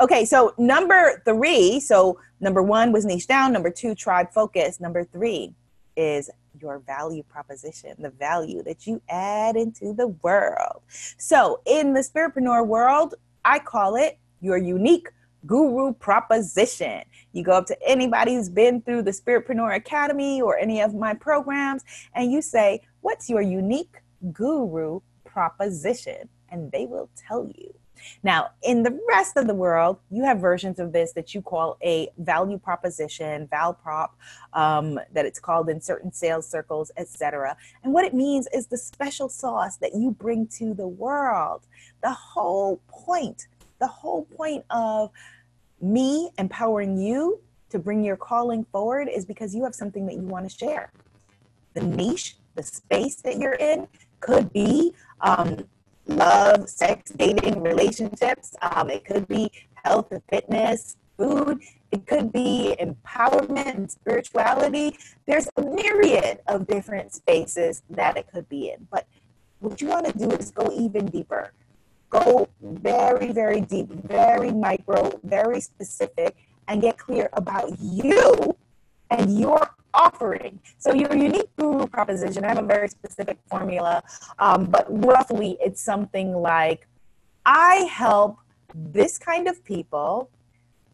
Okay, 0.00 0.24
so 0.24 0.54
number 0.58 1.22
three, 1.24 1.78
so 1.78 2.18
number 2.40 2.62
one 2.62 2.90
was 2.92 3.04
niche 3.04 3.26
down, 3.26 3.52
number 3.52 3.70
two, 3.70 3.94
tribe 3.94 4.32
focus, 4.32 4.80
number 4.80 5.04
three 5.04 5.52
is 5.96 6.30
your 6.60 6.80
value 6.80 7.22
proposition, 7.22 7.94
the 7.98 8.10
value 8.10 8.62
that 8.64 8.86
you 8.86 9.00
add 9.08 9.56
into 9.56 9.92
the 9.92 10.08
world. 10.08 10.82
So 11.18 11.60
in 11.64 11.92
the 11.92 12.00
spiritpreneur 12.00 12.66
world, 12.66 13.14
I 13.44 13.58
call 13.58 13.96
it 13.96 14.18
your 14.40 14.56
unique 14.56 15.08
guru 15.46 15.92
proposition. 15.92 17.02
You 17.32 17.42
go 17.42 17.52
up 17.52 17.66
to 17.66 17.78
anybody 17.86 18.34
who's 18.34 18.48
been 18.48 18.80
through 18.82 19.02
the 19.02 19.10
Spiritpreneur 19.10 19.76
Academy 19.76 20.40
or 20.40 20.56
any 20.56 20.80
of 20.80 20.94
my 20.94 21.14
programs, 21.14 21.82
and 22.14 22.30
you 22.30 22.42
say, 22.42 22.80
What's 23.00 23.28
your 23.28 23.42
unique 23.42 23.96
guru 24.32 25.00
proposition? 25.34 26.28
And 26.48 26.70
they 26.72 26.86
will 26.86 27.10
tell 27.28 27.50
you. 27.58 27.74
Now, 28.22 28.50
in 28.62 28.82
the 28.82 28.98
rest 29.08 29.36
of 29.36 29.46
the 29.46 29.54
world, 29.54 29.98
you 30.10 30.24
have 30.24 30.38
versions 30.38 30.78
of 30.78 30.92
this 30.92 31.12
that 31.12 31.34
you 31.34 31.42
call 31.42 31.76
a 31.82 32.08
value 32.18 32.58
proposition, 32.58 33.46
val 33.48 33.74
prop, 33.74 34.16
um, 34.52 34.98
that 35.12 35.26
it's 35.26 35.40
called 35.40 35.68
in 35.68 35.80
certain 35.80 36.12
sales 36.12 36.48
circles, 36.48 36.90
etc. 36.96 37.56
And 37.82 37.92
what 37.92 38.04
it 38.04 38.14
means 38.14 38.46
is 38.52 38.66
the 38.66 38.78
special 38.78 39.28
sauce 39.28 39.76
that 39.78 39.94
you 39.94 40.10
bring 40.10 40.46
to 40.58 40.74
the 40.74 40.88
world. 40.88 41.66
The 42.02 42.12
whole 42.12 42.80
point, 42.88 43.48
the 43.80 43.88
whole 43.88 44.24
point 44.24 44.64
of 44.70 45.10
me 45.80 46.30
empowering 46.38 46.96
you 46.96 47.40
to 47.70 47.78
bring 47.78 48.04
your 48.04 48.16
calling 48.16 48.64
forward 48.70 49.08
is 49.08 49.24
because 49.24 49.54
you 49.54 49.64
have 49.64 49.74
something 49.74 50.06
that 50.06 50.14
you 50.14 50.22
want 50.22 50.48
to 50.48 50.56
share. 50.56 50.92
The 51.74 51.82
niche, 51.82 52.36
the 52.54 52.62
space 52.62 53.16
that 53.22 53.38
you're 53.38 53.54
in 53.54 53.88
could 54.24 54.52
be 54.52 54.92
um, 55.20 55.64
love, 56.06 56.68
sex, 56.68 57.10
dating, 57.12 57.62
relationships. 57.62 58.54
Um, 58.62 58.90
it 58.90 59.04
could 59.04 59.28
be 59.28 59.50
health 59.84 60.10
and 60.10 60.22
fitness, 60.28 60.96
food. 61.16 61.60
It 61.92 62.06
could 62.06 62.32
be 62.32 62.74
empowerment 62.80 63.76
and 63.76 63.90
spirituality. 63.90 64.98
There's 65.26 65.48
a 65.56 65.62
myriad 65.62 66.40
of 66.48 66.66
different 66.66 67.12
spaces 67.12 67.82
that 67.90 68.16
it 68.16 68.26
could 68.32 68.48
be 68.48 68.70
in. 68.70 68.88
But 68.90 69.06
what 69.60 69.80
you 69.80 69.88
want 69.88 70.06
to 70.06 70.18
do 70.18 70.30
is 70.32 70.50
go 70.50 70.70
even 70.72 71.06
deeper. 71.06 71.52
Go 72.10 72.48
very, 72.62 73.32
very 73.32 73.60
deep, 73.60 73.88
very 73.90 74.52
micro, 74.52 75.20
very 75.22 75.60
specific, 75.60 76.36
and 76.68 76.80
get 76.80 76.98
clear 76.98 77.28
about 77.32 77.78
you 77.80 78.56
and 79.10 79.38
your 79.38 79.70
offering. 79.94 80.60
So 80.78 80.92
your 80.92 81.14
unique 81.14 81.54
guru 81.56 81.86
proposition, 81.86 82.44
I 82.44 82.48
have 82.48 82.58
a 82.58 82.66
very 82.66 82.88
specific 82.88 83.38
formula, 83.48 84.02
um, 84.38 84.66
but 84.66 84.86
roughly 84.88 85.56
it's 85.60 85.80
something 85.80 86.34
like 86.34 86.86
I 87.46 87.88
help 87.90 88.38
this 88.74 89.18
kind 89.18 89.48
of 89.48 89.64
people 89.64 90.30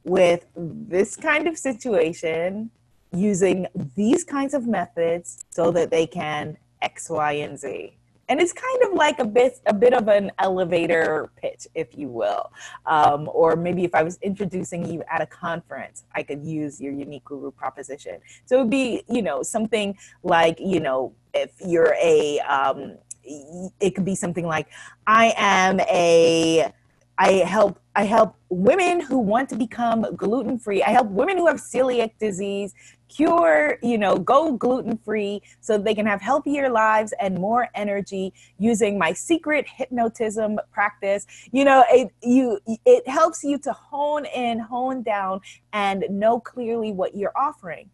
with 0.04 0.46
this 0.56 1.16
kind 1.16 1.46
of 1.46 1.56
situation 1.58 2.70
using 3.12 3.66
these 3.96 4.24
kinds 4.24 4.54
of 4.54 4.66
methods 4.66 5.44
so 5.50 5.70
that 5.72 5.90
they 5.90 6.06
can 6.06 6.56
X, 6.82 7.10
Y, 7.10 7.32
and 7.32 7.58
Z 7.58 7.96
and 8.30 8.40
it's 8.40 8.52
kind 8.52 8.82
of 8.84 8.92
like 8.94 9.18
a 9.18 9.24
bit 9.24 9.60
a 9.66 9.74
bit 9.74 9.92
of 9.92 10.08
an 10.08 10.30
elevator 10.38 11.30
pitch 11.36 11.66
if 11.74 11.88
you 11.98 12.08
will. 12.08 12.50
Um, 12.86 13.28
or 13.32 13.56
maybe 13.56 13.84
if 13.84 13.94
i 13.94 14.02
was 14.02 14.18
introducing 14.22 14.90
you 14.90 15.02
at 15.10 15.20
a 15.20 15.26
conference 15.26 16.04
i 16.14 16.22
could 16.22 16.42
use 16.42 16.80
your 16.80 16.92
unique 16.92 17.24
guru 17.24 17.50
proposition. 17.50 18.20
So 18.46 18.56
it 18.56 18.58
would 18.60 18.70
be 18.70 19.02
you 19.08 19.20
know 19.20 19.42
something 19.42 19.98
like 20.22 20.58
you 20.58 20.80
know 20.80 21.12
if 21.34 21.50
you're 21.60 21.94
a 22.00 22.38
um, 22.40 22.96
it 23.22 23.94
could 23.94 24.04
be 24.04 24.14
something 24.14 24.46
like 24.46 24.68
i 25.06 25.34
am 25.36 25.80
a 25.80 26.72
I 27.20 27.32
help 27.44 27.78
I 27.94 28.04
help 28.04 28.34
women 28.48 28.98
who 28.98 29.18
want 29.18 29.50
to 29.50 29.54
become 29.54 30.06
gluten 30.16 30.58
free. 30.58 30.82
I 30.82 30.88
help 30.88 31.08
women 31.08 31.36
who 31.36 31.46
have 31.48 31.56
celiac 31.56 32.12
disease 32.18 32.72
cure, 33.10 33.78
you 33.82 33.98
know, 33.98 34.16
go 34.16 34.52
gluten 34.52 34.96
free 34.96 35.42
so 35.60 35.76
they 35.76 35.94
can 35.94 36.06
have 36.06 36.22
healthier 36.22 36.70
lives 36.70 37.12
and 37.20 37.34
more 37.34 37.68
energy 37.74 38.32
using 38.58 38.98
my 38.98 39.12
secret 39.12 39.66
hypnotism 39.68 40.58
practice. 40.72 41.26
You 41.52 41.66
know, 41.66 41.84
it 41.90 42.08
you 42.22 42.58
it 42.86 43.06
helps 43.06 43.44
you 43.44 43.58
to 43.58 43.72
hone 43.74 44.24
in, 44.24 44.58
hone 44.58 45.02
down 45.02 45.42
and 45.74 46.06
know 46.08 46.40
clearly 46.40 46.90
what 46.90 47.14
you're 47.14 47.36
offering. 47.36 47.90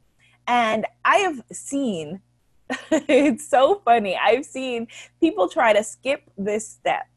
And 0.47 0.87
I 1.05 1.17
have 1.17 1.43
seen 1.51 2.21
it's 2.93 3.49
so 3.49 3.83
funny. 3.85 4.17
I've 4.17 4.45
seen 4.45 4.87
people 5.21 5.49
try 5.49 5.73
to 5.73 5.83
skip 5.83 6.23
this 6.39 6.69
step 6.69 7.09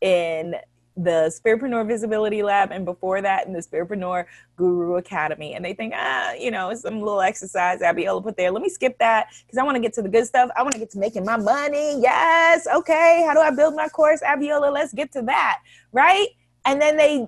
in 0.00 0.56
the 0.96 1.32
Spiritpreneur 1.34 1.86
Visibility 1.86 2.42
Lab, 2.42 2.70
and 2.70 2.84
before 2.84 3.20
that 3.20 3.46
in 3.46 3.52
the 3.52 3.60
Spiritpreneur 3.60 4.26
Guru 4.56 4.96
Academy. 4.96 5.54
And 5.54 5.64
they 5.64 5.74
think, 5.74 5.92
ah, 5.96 6.32
you 6.34 6.50
know, 6.50 6.72
some 6.74 7.00
little 7.00 7.20
exercise 7.20 7.82
I'll 7.82 7.94
be 7.94 8.04
able 8.04 8.20
to 8.20 8.24
put 8.26 8.36
there. 8.36 8.50
Let 8.50 8.62
me 8.62 8.68
skip 8.68 8.98
that 8.98 9.28
because 9.44 9.58
I 9.58 9.64
want 9.64 9.76
to 9.76 9.80
get 9.80 9.92
to 9.94 10.02
the 10.02 10.08
good 10.08 10.26
stuff. 10.26 10.50
I 10.56 10.62
want 10.62 10.72
to 10.74 10.78
get 10.78 10.90
to 10.90 10.98
making 10.98 11.24
my 11.24 11.36
money. 11.36 12.00
Yes. 12.00 12.66
Okay. 12.72 13.24
How 13.26 13.34
do 13.34 13.40
I 13.40 13.50
build 13.50 13.74
my 13.74 13.88
course, 13.88 14.20
Abiola? 14.22 14.72
Let's 14.72 14.92
get 14.92 15.10
to 15.12 15.22
that. 15.22 15.60
Right. 15.92 16.28
And 16.64 16.80
then 16.80 16.96
they 16.96 17.26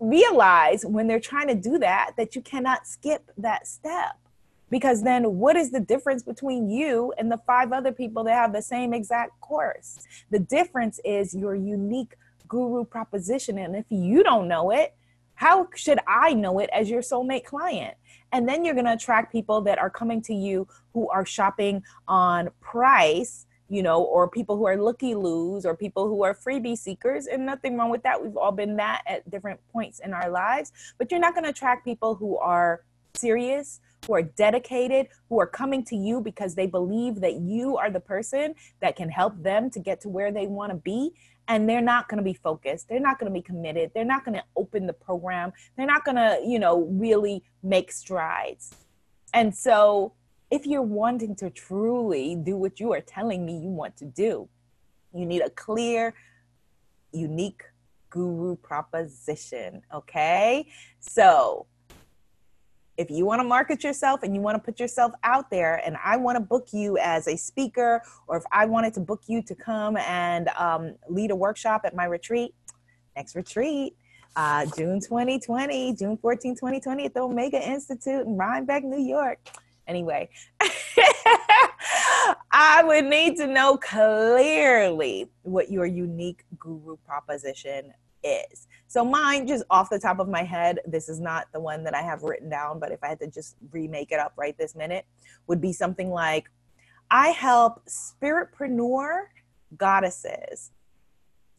realize 0.00 0.84
when 0.84 1.06
they're 1.06 1.20
trying 1.20 1.48
to 1.48 1.54
do 1.54 1.78
that 1.78 2.12
that 2.16 2.34
you 2.34 2.42
cannot 2.42 2.86
skip 2.86 3.30
that 3.38 3.66
step 3.66 4.18
because 4.70 5.02
then 5.04 5.36
what 5.36 5.56
is 5.56 5.70
the 5.70 5.80
difference 5.80 6.22
between 6.22 6.68
you 6.68 7.12
and 7.16 7.30
the 7.30 7.38
five 7.46 7.72
other 7.72 7.92
people 7.92 8.24
that 8.24 8.34
have 8.34 8.52
the 8.52 8.60
same 8.60 8.92
exact 8.92 9.40
course 9.40 10.04
the 10.30 10.38
difference 10.38 10.98
is 11.04 11.32
your 11.34 11.54
unique 11.54 12.16
guru 12.48 12.84
proposition. 12.84 13.58
And 13.58 13.76
if 13.76 13.86
you 13.88 14.22
don't 14.22 14.48
know 14.48 14.70
it, 14.70 14.94
how 15.34 15.68
should 15.74 15.98
I 16.06 16.32
know 16.32 16.58
it 16.60 16.70
as 16.72 16.88
your 16.88 17.02
soulmate 17.02 17.44
client? 17.44 17.96
And 18.32 18.48
then 18.48 18.64
you're 18.64 18.74
going 18.74 18.86
to 18.86 18.92
attract 18.92 19.32
people 19.32 19.60
that 19.62 19.78
are 19.78 19.90
coming 19.90 20.22
to 20.22 20.34
you 20.34 20.66
who 20.92 21.08
are 21.10 21.26
shopping 21.26 21.82
on 22.08 22.50
price, 22.60 23.46
you 23.68 23.82
know, 23.82 24.02
or 24.02 24.28
people 24.28 24.56
who 24.56 24.66
are 24.66 24.80
looky 24.80 25.14
loos 25.14 25.64
or 25.66 25.76
people 25.76 26.08
who 26.08 26.22
are 26.22 26.34
freebie 26.34 26.78
seekers. 26.78 27.26
And 27.26 27.46
nothing 27.46 27.76
wrong 27.76 27.90
with 27.90 28.02
that. 28.04 28.22
We've 28.22 28.36
all 28.36 28.52
been 28.52 28.76
that 28.76 29.02
at 29.06 29.28
different 29.30 29.60
points 29.72 30.00
in 30.00 30.12
our 30.12 30.30
lives. 30.30 30.72
But 30.98 31.10
you're 31.10 31.20
not 31.20 31.34
going 31.34 31.44
to 31.44 31.50
attract 31.50 31.84
people 31.84 32.14
who 32.14 32.36
are 32.38 32.82
serious, 33.14 33.80
who 34.06 34.14
are 34.14 34.22
dedicated, 34.22 35.08
who 35.28 35.40
are 35.40 35.46
coming 35.46 35.84
to 35.84 35.96
you 35.96 36.20
because 36.20 36.54
they 36.54 36.66
believe 36.66 37.20
that 37.20 37.34
you 37.34 37.76
are 37.76 37.90
the 37.90 38.00
person 38.00 38.54
that 38.80 38.96
can 38.96 39.08
help 39.08 39.40
them 39.42 39.70
to 39.70 39.78
get 39.78 40.00
to 40.02 40.08
where 40.08 40.32
they 40.32 40.46
want 40.46 40.70
to 40.70 40.76
be 40.76 41.12
and 41.48 41.68
they're 41.68 41.80
not 41.80 42.08
going 42.08 42.18
to 42.18 42.24
be 42.24 42.34
focused 42.34 42.88
they're 42.88 43.00
not 43.00 43.18
going 43.18 43.30
to 43.30 43.34
be 43.34 43.42
committed 43.42 43.90
they're 43.94 44.04
not 44.04 44.24
going 44.24 44.34
to 44.34 44.44
open 44.56 44.86
the 44.86 44.92
program 44.92 45.52
they're 45.76 45.86
not 45.86 46.04
going 46.04 46.16
to 46.16 46.38
you 46.46 46.58
know 46.58 46.82
really 46.90 47.42
make 47.62 47.90
strides. 47.90 48.74
And 49.32 49.54
so 49.54 50.12
if 50.50 50.66
you're 50.66 50.82
wanting 50.82 51.34
to 51.36 51.50
truly 51.50 52.36
do 52.36 52.56
what 52.56 52.78
you 52.78 52.92
are 52.92 53.00
telling 53.00 53.44
me 53.44 53.54
you 53.58 53.68
want 53.68 53.96
to 53.96 54.04
do 54.04 54.48
you 55.14 55.26
need 55.26 55.42
a 55.42 55.50
clear 55.50 56.14
unique 57.12 57.62
guru 58.10 58.54
proposition 58.56 59.82
okay? 59.92 60.66
So 61.00 61.66
if 62.96 63.10
you 63.10 63.26
want 63.26 63.40
to 63.40 63.44
market 63.44 63.82
yourself 63.82 64.22
and 64.22 64.34
you 64.34 64.40
want 64.40 64.54
to 64.54 64.58
put 64.58 64.78
yourself 64.78 65.12
out 65.22 65.50
there 65.50 65.80
and 65.84 65.96
i 66.04 66.16
want 66.16 66.36
to 66.36 66.40
book 66.40 66.68
you 66.72 66.96
as 66.98 67.26
a 67.28 67.36
speaker 67.36 68.02
or 68.26 68.36
if 68.36 68.44
i 68.52 68.64
wanted 68.64 68.94
to 68.94 69.00
book 69.00 69.22
you 69.26 69.42
to 69.42 69.54
come 69.54 69.96
and 69.96 70.48
um, 70.56 70.94
lead 71.08 71.30
a 71.30 71.36
workshop 71.36 71.82
at 71.84 71.94
my 71.94 72.04
retreat 72.04 72.54
next 73.16 73.34
retreat 73.34 73.96
uh, 74.36 74.66
june 74.76 75.00
2020 75.00 75.94
june 75.94 76.16
14 76.16 76.54
2020 76.54 77.04
at 77.04 77.14
the 77.14 77.20
omega 77.20 77.60
institute 77.68 78.26
in 78.26 78.36
rhinebeck 78.36 78.84
new 78.84 79.00
york 79.00 79.38
anyway 79.86 80.28
i 82.50 82.82
would 82.84 83.04
need 83.04 83.36
to 83.36 83.46
know 83.46 83.76
clearly 83.76 85.28
what 85.42 85.70
your 85.70 85.86
unique 85.86 86.44
guru 86.58 86.96
proposition 87.04 87.92
is. 88.24 88.66
So 88.94 89.04
mine, 89.04 89.48
just 89.48 89.64
off 89.70 89.90
the 89.90 89.98
top 89.98 90.20
of 90.20 90.28
my 90.28 90.44
head, 90.44 90.78
this 90.86 91.08
is 91.08 91.18
not 91.18 91.48
the 91.52 91.58
one 91.58 91.82
that 91.82 91.96
I 91.96 92.02
have 92.02 92.22
written 92.22 92.48
down, 92.48 92.78
but 92.78 92.92
if 92.92 93.02
I 93.02 93.08
had 93.08 93.18
to 93.18 93.26
just 93.26 93.56
remake 93.72 94.12
it 94.12 94.20
up 94.20 94.34
right 94.36 94.56
this 94.56 94.76
minute, 94.76 95.04
would 95.48 95.60
be 95.60 95.72
something 95.72 96.12
like, 96.12 96.48
I 97.10 97.30
help 97.30 97.82
spiritpreneur 97.86 99.24
goddesses. 99.76 100.70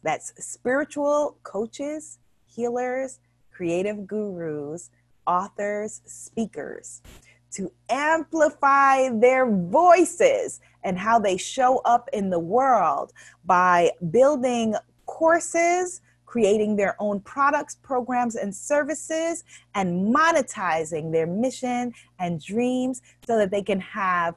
That's 0.02 0.32
spiritual 0.42 1.36
coaches, 1.42 2.20
healers, 2.46 3.20
creative 3.50 4.06
gurus, 4.06 4.88
authors, 5.26 6.00
speakers 6.06 7.02
to 7.50 7.70
amplify 7.90 9.10
their 9.10 9.44
voices 9.46 10.62
and 10.84 10.98
how 10.98 11.18
they 11.18 11.36
show 11.36 11.82
up 11.84 12.08
in 12.14 12.30
the 12.30 12.40
world 12.40 13.12
by 13.44 13.90
building 14.10 14.74
courses 15.04 16.00
creating 16.36 16.76
their 16.76 16.94
own 16.98 17.18
products, 17.20 17.76
programs, 17.76 18.36
and 18.36 18.54
services, 18.54 19.42
and 19.74 20.14
monetizing 20.14 21.10
their 21.10 21.26
mission 21.26 21.94
and 22.18 22.42
dreams 22.42 23.00
so 23.26 23.38
that 23.38 23.50
they 23.50 23.62
can 23.62 23.80
have 23.80 24.34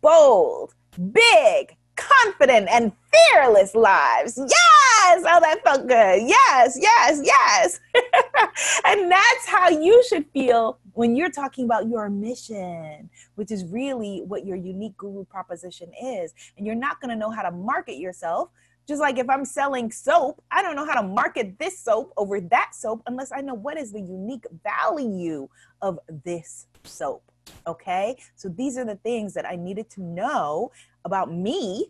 bold, 0.00 0.74
big, 1.12 1.76
confident, 1.94 2.66
and 2.70 2.90
fearless 3.12 3.74
lives. 3.74 4.38
Yes! 4.38 5.24
Oh, 5.28 5.40
that 5.42 5.60
felt 5.62 5.86
good. 5.86 6.22
Yes, 6.26 6.78
yes, 6.80 7.20
yes. 7.22 7.78
and 8.86 9.12
that's 9.12 9.46
how 9.46 9.68
you 9.68 10.02
should 10.08 10.24
feel 10.32 10.78
when 10.94 11.14
you're 11.14 11.30
talking 11.30 11.66
about 11.66 11.86
your 11.86 12.08
mission, 12.08 13.10
which 13.34 13.50
is 13.50 13.66
really 13.66 14.22
what 14.26 14.46
your 14.46 14.56
unique 14.56 14.96
guru 14.96 15.22
proposition 15.26 15.92
is. 16.02 16.32
And 16.56 16.64
you're 16.64 16.74
not 16.74 16.98
going 17.02 17.10
to 17.10 17.16
know 17.16 17.28
how 17.28 17.42
to 17.42 17.50
market 17.50 17.98
yourself 17.98 18.48
just 18.92 19.00
like 19.00 19.16
if 19.16 19.30
I'm 19.30 19.46
selling 19.46 19.90
soap, 19.90 20.42
I 20.50 20.60
don't 20.60 20.76
know 20.76 20.84
how 20.84 21.00
to 21.00 21.06
market 21.06 21.58
this 21.58 21.78
soap 21.78 22.12
over 22.18 22.42
that 22.42 22.74
soap 22.74 23.02
unless 23.06 23.32
I 23.32 23.40
know 23.40 23.54
what 23.54 23.78
is 23.78 23.90
the 23.90 24.02
unique 24.02 24.44
value 24.62 25.48
of 25.80 25.98
this 26.26 26.66
soap. 26.84 27.22
Okay. 27.66 28.18
So 28.36 28.50
these 28.50 28.76
are 28.76 28.84
the 28.84 28.96
things 28.96 29.32
that 29.32 29.48
I 29.48 29.56
needed 29.56 29.88
to 29.90 30.02
know 30.02 30.72
about 31.06 31.32
me 31.32 31.86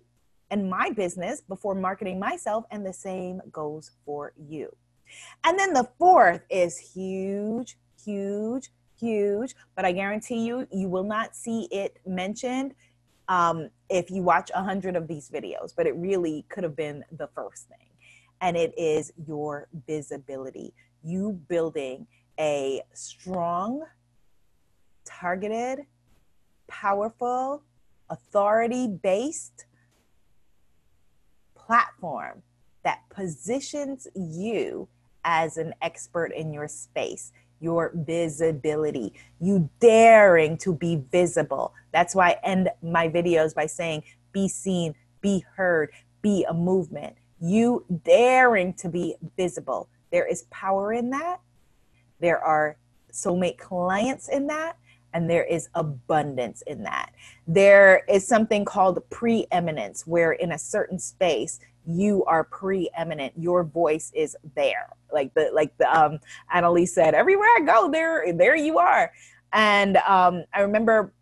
and 0.52 0.70
my 0.70 0.90
business 0.90 1.40
before 1.40 1.74
marketing 1.74 2.20
myself. 2.20 2.66
And 2.70 2.86
the 2.86 2.92
same 2.92 3.42
goes 3.50 3.90
for 4.06 4.32
you. 4.38 4.72
And 5.42 5.58
then 5.58 5.72
the 5.72 5.88
fourth 5.98 6.42
is 6.50 6.78
huge, 6.78 7.76
huge, 8.04 8.70
huge, 8.96 9.56
but 9.74 9.84
I 9.84 9.90
guarantee 9.90 10.46
you, 10.46 10.68
you 10.70 10.88
will 10.88 11.02
not 11.02 11.34
see 11.34 11.66
it 11.72 11.98
mentioned 12.06 12.74
um, 13.32 13.70
if 13.88 14.10
you 14.10 14.22
watch 14.22 14.50
a 14.54 14.62
hundred 14.62 14.94
of 14.94 15.08
these 15.08 15.30
videos, 15.30 15.72
but 15.74 15.86
it 15.86 15.96
really 15.96 16.44
could 16.50 16.64
have 16.64 16.76
been 16.76 17.02
the 17.12 17.28
first 17.28 17.66
thing. 17.66 17.88
And 18.42 18.58
it 18.58 18.74
is 18.76 19.10
your 19.26 19.68
visibility. 19.86 20.74
You 21.02 21.40
building 21.48 22.06
a 22.38 22.82
strong, 22.92 23.84
targeted, 25.06 25.86
powerful, 26.68 27.62
authority 28.10 28.86
based 28.86 29.64
platform 31.54 32.42
that 32.84 32.98
positions 33.08 34.08
you 34.14 34.88
as 35.24 35.56
an 35.56 35.72
expert 35.80 36.32
in 36.34 36.52
your 36.52 36.68
space 36.68 37.32
your 37.62 37.92
visibility, 37.94 39.14
you 39.40 39.70
daring 39.80 40.58
to 40.58 40.74
be 40.74 40.96
visible. 41.10 41.72
That's 41.92 42.14
why 42.14 42.30
I 42.30 42.36
end 42.42 42.68
my 42.82 43.08
videos 43.08 43.54
by 43.54 43.66
saying, 43.66 44.02
be 44.32 44.48
seen, 44.48 44.94
be 45.20 45.44
heard, 45.54 45.90
be 46.20 46.44
a 46.44 46.52
movement. 46.52 47.16
You 47.40 47.84
daring 48.04 48.74
to 48.74 48.88
be 48.88 49.14
visible. 49.36 49.88
There 50.10 50.26
is 50.26 50.42
power 50.50 50.92
in 50.92 51.10
that. 51.10 51.40
There 52.20 52.42
are 52.42 52.76
soulmate 53.12 53.58
clients 53.58 54.28
in 54.28 54.48
that. 54.48 54.76
And 55.14 55.28
there 55.28 55.44
is 55.44 55.68
abundance 55.74 56.62
in 56.62 56.84
that. 56.84 57.12
There 57.46 58.02
is 58.08 58.26
something 58.26 58.64
called 58.64 58.98
preeminence, 59.10 60.06
where 60.06 60.32
in 60.32 60.52
a 60.52 60.58
certain 60.58 60.98
space, 60.98 61.60
you 61.86 62.24
are 62.24 62.44
preeminent. 62.44 63.32
Your 63.36 63.64
voice 63.64 64.12
is 64.14 64.36
there. 64.54 64.88
Like 65.12 65.34
the 65.34 65.50
like 65.52 65.76
the 65.78 65.98
um 65.98 66.18
annalise 66.52 66.94
said 66.94 67.14
everywhere 67.14 67.48
i 67.56 67.60
go 67.60 67.90
there 67.90 68.32
there 68.32 68.56
you 68.56 68.78
are. 68.78 69.12
And 69.52 69.96
um 69.98 70.44
i 70.54 70.60
remember 70.60 71.12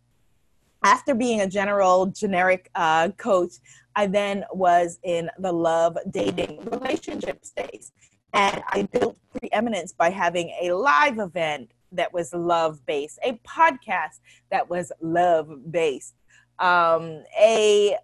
after 0.83 1.13
being 1.13 1.41
a 1.41 1.47
general 1.47 2.07
generic 2.07 2.69
uh, 2.75 3.09
coach 3.17 3.53
i 3.95 4.07
then 4.07 4.43
was 4.53 4.97
in 5.03 5.29
the 5.39 5.51
love 5.51 5.97
dating 6.09 6.59
relationship 6.65 7.43
space. 7.45 7.91
And 8.33 8.63
i 8.69 8.83
built 8.83 9.17
preeminence 9.39 9.91
by 9.93 10.09
having 10.09 10.55
a 10.61 10.71
live 10.73 11.19
event 11.19 11.71
that 11.91 12.13
was 12.13 12.33
love 12.33 12.85
based 12.85 13.19
a 13.23 13.33
podcast 13.45 14.19
that 14.49 14.69
was 14.69 14.91
love 15.01 15.49
based 15.71 16.15
um, 16.61 17.23
a 17.41 17.97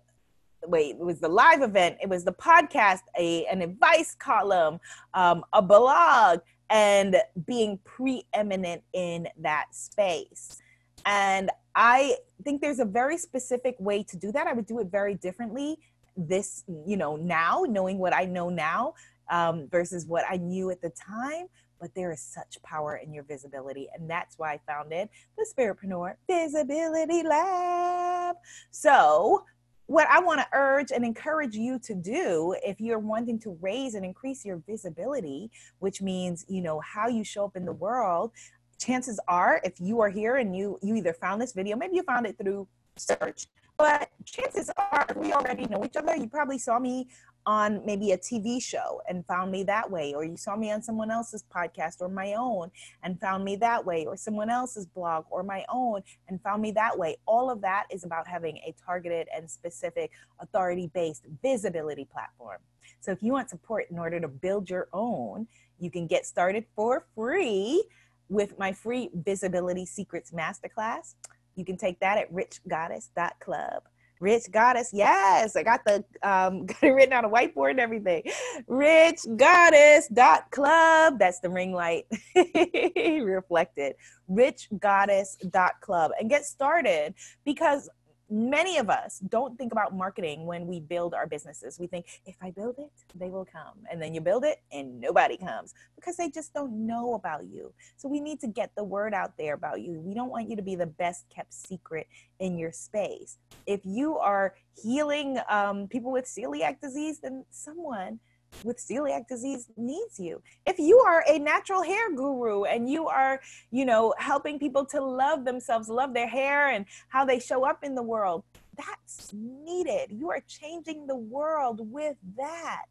wait, 0.68 0.96
it 1.00 1.06
was 1.06 1.20
the 1.20 1.30
live 1.30 1.62
event, 1.62 1.98
it 2.02 2.10
was 2.10 2.24
the 2.24 2.34
podcast, 2.34 3.02
a 3.18 3.46
an 3.46 3.62
advice 3.62 4.16
column, 4.16 4.80
um, 5.14 5.44
a 5.54 5.62
blog, 5.62 6.40
and 6.70 7.18
being 7.46 7.80
preeminent 7.84 8.84
in 8.94 9.28
that 9.40 9.68
space. 9.72 10.58
And 11.06 11.50
I 11.76 12.18
think 12.44 12.62
there's 12.62 12.80
a 12.80 12.86
very 12.86 13.18
specific 13.18 13.76
way 13.80 14.04
to 14.04 14.18
do 14.18 14.32
that. 14.32 14.48
I 14.48 14.54
would 14.54 14.68
do 14.68 14.80
it 14.80 14.88
very 14.88 15.16
differently 15.16 15.78
this, 16.18 16.64
you 16.86 16.98
know, 16.98 17.16
now, 17.16 17.64
knowing 17.68 18.00
what 18.00 18.14
I 18.14 18.26
know 18.26 18.50
now 18.50 18.96
um, 19.30 19.68
versus 19.70 20.06
what 20.06 20.26
I 20.30 20.38
knew 20.38 20.72
at 20.72 20.82
the 20.82 20.90
time. 20.90 21.48
But 21.80 21.94
there 21.94 22.12
is 22.12 22.20
such 22.20 22.58
power 22.64 22.96
in 22.96 23.14
your 23.14 23.24
visibility. 23.24 23.88
And 23.94 24.10
that's 24.10 24.40
why 24.40 24.54
I 24.54 24.60
founded 24.66 25.10
the 25.38 25.46
Spiritpreneur 25.46 26.16
Visibility 26.28 27.22
Lab. 27.22 28.36
So 28.72 29.46
what 29.88 30.08
I 30.10 30.20
want 30.20 30.42
to 30.42 30.48
urge 30.54 30.92
and 30.92 31.04
encourage 31.04 31.56
you 31.56 31.80
to 31.80 31.96
do 31.96 32.56
if 32.64 32.80
you're 32.80 33.00
wanting 33.00 33.40
to 33.40 33.58
raise 33.62 33.96
and 33.96 34.06
increase 34.06 34.46
your 34.46 34.62
visibility, 34.68 35.50
which 35.80 36.02
means, 36.02 36.46
you 36.48 36.62
know, 36.62 36.80
how 36.82 37.08
you 37.08 37.24
show 37.24 37.46
up 37.46 37.56
in 37.56 37.66
the 37.66 37.74
world, 37.74 38.32
chances 38.78 39.20
are 39.28 39.60
if 39.64 39.80
you 39.80 40.02
are 40.02 40.10
here 40.10 40.36
and 40.36 40.56
you 40.56 40.78
you 40.84 40.96
either 40.96 41.14
found 41.14 41.42
this 41.42 41.54
video, 41.54 41.76
maybe 41.76 41.96
you 41.96 42.04
found 42.04 42.28
it 42.28 42.38
through 42.38 42.68
search, 42.98 43.48
but 43.78 44.10
chances 44.26 44.70
are 44.78 45.08
we 45.16 45.32
already 45.34 45.66
know 45.66 45.84
each 45.86 45.96
other. 45.96 46.16
You 46.16 46.28
probably 46.28 46.58
saw 46.58 46.80
me 46.80 47.08
on 47.48 47.82
maybe 47.86 48.12
a 48.12 48.18
TV 48.18 48.62
show 48.62 49.02
and 49.10 49.26
found 49.26 49.52
me 49.52 49.64
that 49.64 49.90
way, 49.90 50.14
or 50.14 50.26
you 50.26 50.36
saw 50.36 50.58
me 50.58 50.70
on 50.70 50.84
someone 50.84 51.10
else's 51.10 51.44
podcast 51.44 52.02
or 52.02 52.10
my 52.10 52.34
own 52.34 52.70
and 53.04 53.20
found 53.22 53.46
me 53.46 53.56
that 53.56 53.84
way, 53.86 54.06
or 54.06 54.18
someone 54.18 54.50
else's 54.50 54.86
blog 54.86 55.24
or 55.30 55.44
my 55.44 55.64
own 55.70 56.02
and 56.28 56.42
found 56.42 56.62
me 56.62 56.72
that 56.72 57.00
way. 57.00 57.16
All 57.26 57.50
of 57.50 57.62
that 57.62 57.86
is 57.90 58.04
about 58.04 58.28
having 58.28 58.58
a 58.58 58.76
targeted 58.86 59.30
and 59.34 59.50
specific 59.50 60.12
authority 60.42 60.92
based 60.94 61.26
visibility 61.42 62.06
platform. 62.12 62.58
So 63.00 63.12
if 63.12 63.24
you 63.24 63.32
want 63.32 63.50
support 63.50 63.86
in 63.90 63.98
order 63.98 64.20
to 64.20 64.28
build 64.28 64.70
your 64.70 64.90
own, 64.92 65.48
you 65.80 65.90
can 65.90 66.06
get 66.06 66.26
started 66.26 66.66
for 66.76 67.06
free 67.16 67.82
with 68.28 68.60
my 68.60 68.74
free 68.74 69.10
Visibility 69.14 69.86
Secrets 69.86 70.32
Masterclass. 70.32 71.16
You 71.56 71.64
can 71.64 71.78
take 71.78 72.02
that 72.02 72.18
at 72.18 72.34
richgoddess.club. 72.34 73.84
Rich 74.20 74.52
Goddess, 74.52 74.92
yes, 74.94 75.56
I 75.56 75.64
got 75.64 75.82
the 75.86 76.04
um 76.24 76.66
got 76.66 76.84
it 76.84 76.90
written 76.90 77.14
on 77.14 77.26
a 77.26 77.30
whiteboard 77.30 77.72
and 77.72 77.80
everything. 77.80 78.24
Rich 78.68 79.20
Goddess 79.36 80.08
dot 80.10 80.50
club. 80.52 81.20
That's 81.20 81.40
the 81.40 81.50
ring 81.50 81.74
light 81.74 82.06
reflected. 82.96 83.96
Rich 84.28 84.70
Goddess 84.80 85.38
dot 85.50 85.74
club 85.82 86.12
and 86.20 86.30
get 86.30 86.46
started 86.46 87.14
because 87.46 87.90
many 88.30 88.78
of 88.78 88.90
us 88.90 89.20
don't 89.30 89.58
think 89.58 89.72
about 89.72 89.96
marketing 89.96 90.46
when 90.46 90.68
we 90.68 90.80
build 90.80 91.14
our 91.14 91.28
businesses. 91.28 91.80
We 91.80 91.88
think 91.88 92.06
if 92.26 92.36
I 92.42 92.52
build 92.52 92.76
it, 92.78 92.92
they 93.16 93.30
will 93.30 93.46
come. 93.46 93.86
And 93.90 94.02
then 94.02 94.14
you 94.14 94.22
build 94.22 94.44
it 94.44 94.62
and 94.72 95.00
nobody 95.00 95.38
comes 95.38 95.74
because 95.96 96.18
they 96.18 96.30
just 96.30 96.54
don't 96.54 96.86
know 96.86 97.14
about 97.14 97.46
you. 97.46 97.74
So 97.96 98.08
we 98.10 98.20
need 98.20 98.40
to 98.42 98.48
get 98.48 98.72
the 98.76 98.84
word 98.84 99.14
out 99.14 99.38
there 99.38 99.54
about 99.54 99.82
you. 99.82 100.00
We 100.02 100.14
don't 100.14 100.30
want 100.30 100.50
you 100.50 100.56
to 100.56 100.62
be 100.62 100.76
the 100.76 100.86
best 100.86 101.26
kept 101.30 101.54
secret 101.54 102.08
in 102.40 102.58
your 102.58 102.72
space. 102.72 103.38
If 103.66 103.82
you 103.86 104.18
are 104.18 104.56
healing 104.82 105.40
um, 105.50 105.88
people 105.88 106.12
with 106.12 106.26
celiac 106.26 106.82
disease, 106.82 107.20
then 107.20 107.46
someone 107.50 108.20
with 108.64 108.78
celiac 108.78 109.28
disease 109.28 109.70
needs 109.78 110.20
you. 110.20 110.42
If 110.66 110.80
you 110.80 111.00
are 111.00 111.24
a 111.28 111.40
natural 111.40 111.84
hair 111.84 112.14
guru 112.14 112.64
and 112.64 112.90
you 112.90 113.08
are, 113.08 113.42
you 113.72 113.86
know, 113.86 114.14
helping 114.18 114.60
people 114.60 114.86
to 114.86 115.04
love 115.04 115.46
themselves, 115.46 115.90
love 115.90 116.14
their 116.14 116.28
hair 116.28 116.70
and 116.70 116.86
how 117.10 117.26
they 117.26 117.40
show 117.40 117.66
up 117.66 117.84
in 117.84 117.96
the 117.96 118.04
world, 118.04 118.44
that's 118.76 119.34
needed. 119.34 120.12
You 120.12 120.30
are 120.30 120.42
changing 120.48 121.08
the 121.08 121.16
world 121.16 121.92
with 121.92 122.16
that. 122.38 122.86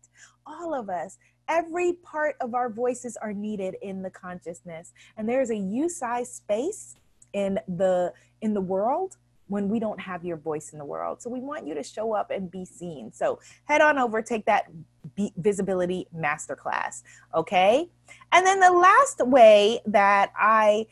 All 0.47 0.75
of 0.75 0.89
us. 0.89 1.19
Every 1.49 1.93
part 2.03 2.37
of 2.41 2.55
our 2.55 2.69
voices 2.69 3.17
are 3.17 3.33
needed 3.33 3.77
in 3.81 4.03
the 4.03 4.11
consciousness. 4.11 4.93
And 5.17 5.29
there's 5.29 5.51
a 5.51 5.57
you-size 5.57 6.33
space 6.33 6.97
in 7.33 7.59
the 7.69 8.13
in 8.41 8.55
the 8.55 8.61
world 8.61 9.17
when 9.49 9.69
we 9.69 9.79
don't 9.79 10.01
have 10.01 10.25
your 10.25 10.37
voice 10.37 10.73
in 10.73 10.79
the 10.79 10.85
world. 10.85 11.23
So 11.23 11.31
we 11.31 11.41
want 11.41 11.67
you 11.67 11.75
to 11.75 11.83
show 11.83 12.13
up 12.13 12.31
and 12.31 12.51
be 12.51 12.65
seen. 12.65 13.13
So 13.13 13.39
head 13.65 13.81
on 13.81 13.99
over, 13.99 14.23
take 14.23 14.45
that 14.47 14.71
visibility 15.37 16.09
masterclass. 16.17 17.03
Okay. 17.35 17.89
And 18.33 18.47
then 18.47 18.61
the 18.61 18.73
last 18.73 19.25
way 19.27 19.81
that 19.87 20.33
I 20.37 20.87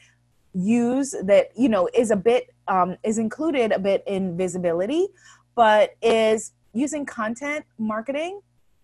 use 0.54 1.14
that, 1.24 1.50
you 1.56 1.68
know, 1.68 1.88
is 1.92 2.10
a 2.10 2.16
bit, 2.16 2.54
um, 2.68 2.96
is 3.02 3.18
included 3.18 3.72
a 3.72 3.78
bit 3.78 4.04
in 4.06 4.36
visibility, 4.36 5.08
but 5.56 5.96
is 6.00 6.52
using 6.72 7.04
content 7.04 7.64
marketing 7.78 8.40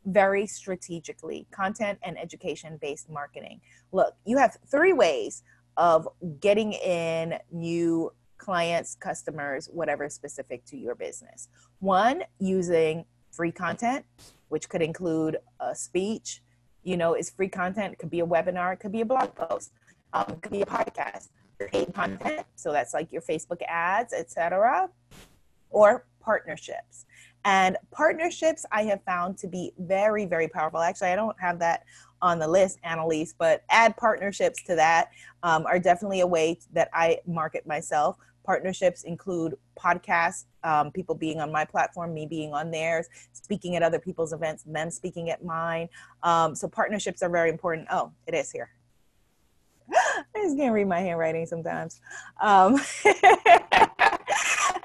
very 0.06 0.46
strategically 0.46 1.46
content 1.50 1.98
and 2.02 2.18
education 2.18 2.78
based 2.80 3.10
marketing. 3.10 3.60
Look, 3.92 4.14
you 4.24 4.38
have 4.38 4.56
three 4.70 4.92
ways 4.92 5.42
of 5.76 6.08
getting 6.40 6.72
in 6.72 7.38
new 7.52 8.12
clients, 8.40 8.96
customers, 8.96 9.68
whatever 9.72 10.08
specific 10.08 10.64
to 10.64 10.76
your 10.76 10.94
business. 10.94 11.48
One, 11.78 12.24
using 12.38 13.04
free 13.30 13.52
content, 13.52 14.04
which 14.48 14.68
could 14.68 14.82
include 14.82 15.36
a 15.60 15.74
speech, 15.74 16.42
you 16.82 16.96
know, 16.96 17.14
is 17.14 17.30
free 17.30 17.48
content. 17.48 17.92
It 17.92 17.98
could 17.98 18.10
be 18.10 18.20
a 18.20 18.26
webinar, 18.26 18.72
it 18.72 18.80
could 18.80 18.92
be 18.92 19.02
a 19.02 19.04
blog 19.04 19.34
post, 19.34 19.72
um, 20.14 20.24
it 20.28 20.42
could 20.42 20.52
be 20.52 20.62
a 20.62 20.66
podcast, 20.66 21.28
paid 21.70 21.92
content. 21.94 22.46
So 22.56 22.72
that's 22.72 22.94
like 22.94 23.12
your 23.12 23.22
Facebook 23.22 23.60
ads, 23.68 24.14
etc. 24.14 24.88
Or 25.68 26.06
partnerships. 26.20 27.04
And 27.44 27.76
partnerships 27.90 28.64
I 28.72 28.84
have 28.84 29.02
found 29.04 29.36
to 29.38 29.48
be 29.48 29.72
very, 29.78 30.24
very 30.24 30.48
powerful. 30.48 30.80
Actually, 30.80 31.08
I 31.08 31.16
don't 31.16 31.38
have 31.40 31.58
that 31.58 31.84
on 32.22 32.38
the 32.38 32.48
list, 32.48 32.78
Annalise, 32.84 33.34
but 33.38 33.62
add 33.70 33.96
partnerships 33.96 34.62
to 34.64 34.74
that 34.76 35.10
um, 35.42 35.64
are 35.66 35.78
definitely 35.78 36.20
a 36.20 36.26
way 36.26 36.58
that 36.72 36.90
I 36.92 37.18
market 37.26 37.66
myself. 37.66 38.16
Partnerships 38.50 39.04
include 39.04 39.54
podcasts, 39.78 40.46
um, 40.64 40.90
people 40.90 41.14
being 41.14 41.38
on 41.38 41.52
my 41.52 41.64
platform, 41.64 42.12
me 42.12 42.26
being 42.26 42.52
on 42.52 42.72
theirs, 42.72 43.06
speaking 43.30 43.76
at 43.76 43.82
other 43.84 44.00
people's 44.00 44.32
events, 44.32 44.64
them 44.64 44.90
speaking 44.90 45.30
at 45.30 45.44
mine. 45.44 45.88
Um, 46.24 46.56
so 46.56 46.66
partnerships 46.66 47.22
are 47.22 47.28
very 47.28 47.48
important. 47.48 47.86
Oh, 47.92 48.10
it 48.26 48.34
is 48.34 48.50
here. 48.50 48.70
I 49.92 50.42
just 50.42 50.56
can't 50.56 50.74
read 50.74 50.88
my 50.88 50.98
handwriting 50.98 51.46
sometimes. 51.46 52.00
Um, 52.42 52.80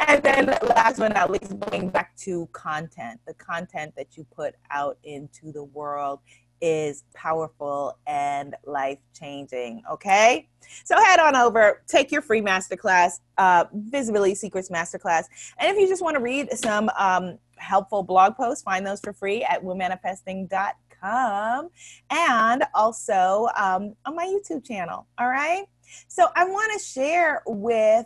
and 0.08 0.22
then 0.22 0.46
last 0.62 1.00
but 1.00 1.16
not 1.16 1.32
least, 1.32 1.60
going 1.62 1.90
back 1.90 2.16
to 2.18 2.48
content, 2.52 3.20
the 3.26 3.34
content 3.34 3.96
that 3.98 4.16
you 4.16 4.26
put 4.26 4.54
out 4.70 5.00
into 5.04 5.52
the 5.52 5.64
world 5.64 6.20
is 6.62 7.04
powerful 7.14 7.98
and 8.08 8.56
life 8.66 9.00
changing. 9.14 9.84
Okay. 9.92 10.48
So 10.84 11.02
head 11.02 11.20
on 11.20 11.36
over, 11.36 11.84
take 11.88 12.12
your 12.12 12.22
free 12.22 12.42
masterclass, 12.42 13.20
uh, 13.38 13.66
Visibility 13.74 14.36
Secrets 14.36 14.70
Masterclass. 14.70 15.26
And 15.58 15.72
if 15.72 15.80
you 15.80 15.88
just 15.88 16.02
want 16.02 16.16
to 16.16 16.22
read 16.22 16.52
some 16.58 16.90
um, 16.98 17.38
helpful 17.58 18.04
blog 18.04 18.36
posts, 18.36 18.64
find 18.64 18.86
those 18.86 19.00
for 19.00 19.14
free 19.14 19.44
at 19.44 19.64
womanifesting.com 19.64 21.70
and 22.10 22.64
also 22.74 23.48
um, 23.56 23.94
on 24.06 24.16
my 24.16 24.26
YouTube 24.26 24.66
channel. 24.66 25.08
All 25.18 25.30
right. 25.30 25.66
So 26.08 26.28
I 26.36 26.46
want 26.46 26.72
to 26.74 26.84
share 26.84 27.44
with, 27.46 28.06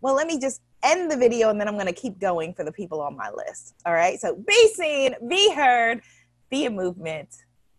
well, 0.00 0.14
let 0.14 0.26
me 0.26 0.40
just 0.40 0.60
end 0.82 1.10
the 1.10 1.16
video 1.16 1.50
and 1.50 1.60
then 1.60 1.68
I'm 1.68 1.74
going 1.74 1.86
to 1.86 1.92
keep 1.92 2.18
going 2.18 2.54
for 2.54 2.64
the 2.64 2.72
people 2.72 3.00
on 3.00 3.16
my 3.16 3.30
list. 3.30 3.74
All 3.86 3.92
right. 3.92 4.18
So 4.18 4.34
be 4.34 4.72
seen, 4.74 5.14
be 5.28 5.52
heard, 5.54 6.02
be 6.50 6.66
a 6.66 6.70
movement 6.70 7.28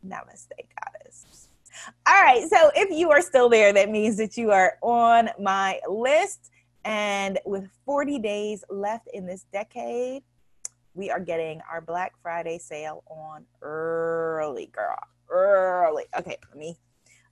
Namaste, 0.06 0.50
goddess. 0.80 1.50
All 2.08 2.22
right, 2.22 2.48
so 2.50 2.72
if 2.76 2.90
you 2.92 3.12
are 3.12 3.22
still 3.22 3.50
there, 3.50 3.72
that 3.74 3.90
means 3.90 4.18
that 4.18 4.38
you 4.38 4.52
are 4.52 4.78
on 4.82 5.30
my 5.40 5.80
list. 5.90 6.52
And 6.84 7.40
with 7.46 7.70
40 7.86 8.20
days 8.20 8.64
left 8.70 9.08
in 9.14 9.26
this 9.26 9.46
decade, 9.54 10.24
we 10.94 11.10
are 11.10 11.20
getting 11.20 11.62
our 11.72 11.80
Black 11.80 12.14
Friday 12.22 12.58
sale 12.58 13.04
on 13.08 13.46
early, 13.62 14.68
girl. 14.68 14.98
Early. 15.30 16.04
Okay, 16.18 16.38
let 16.50 16.58
me 16.58 16.76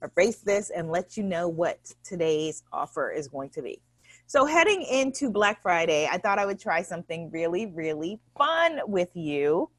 erase 0.01 0.38
this 0.38 0.69
and 0.69 0.89
let 0.89 1.17
you 1.17 1.23
know 1.23 1.47
what 1.47 1.93
today's 2.03 2.63
offer 2.71 3.12
is 3.12 3.27
going 3.27 3.49
to 3.49 3.62
be. 3.62 3.82
So, 4.27 4.45
heading 4.45 4.84
into 4.84 5.29
Black 5.29 5.62
Friday, 5.62 6.08
I 6.10 6.19
thought 6.19 6.39
I 6.39 6.45
would 6.45 6.60
try 6.60 6.84
something 6.84 7.32
really, 7.32 7.65
really 7.65 8.19
fun 8.38 8.79
with 8.86 9.10
you 9.15 9.69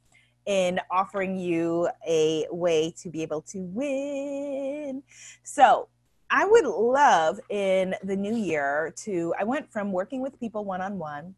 in 0.45 0.79
offering 0.89 1.37
you 1.37 1.89
a 2.07 2.45
way 2.51 2.93
to 3.01 3.09
be 3.09 3.21
able 3.21 3.41
to 3.41 3.59
win. 3.59 5.03
So, 5.43 5.87
I 6.33 6.45
would 6.45 6.65
love 6.65 7.41
in 7.49 7.93
the 8.03 8.15
new 8.15 8.35
year 8.35 8.93
to, 9.03 9.33
I 9.37 9.43
went 9.43 9.69
from 9.69 9.91
working 9.91 10.21
with 10.21 10.39
people 10.39 10.63
one 10.63 10.79
on 10.79 10.97
one 10.97 11.35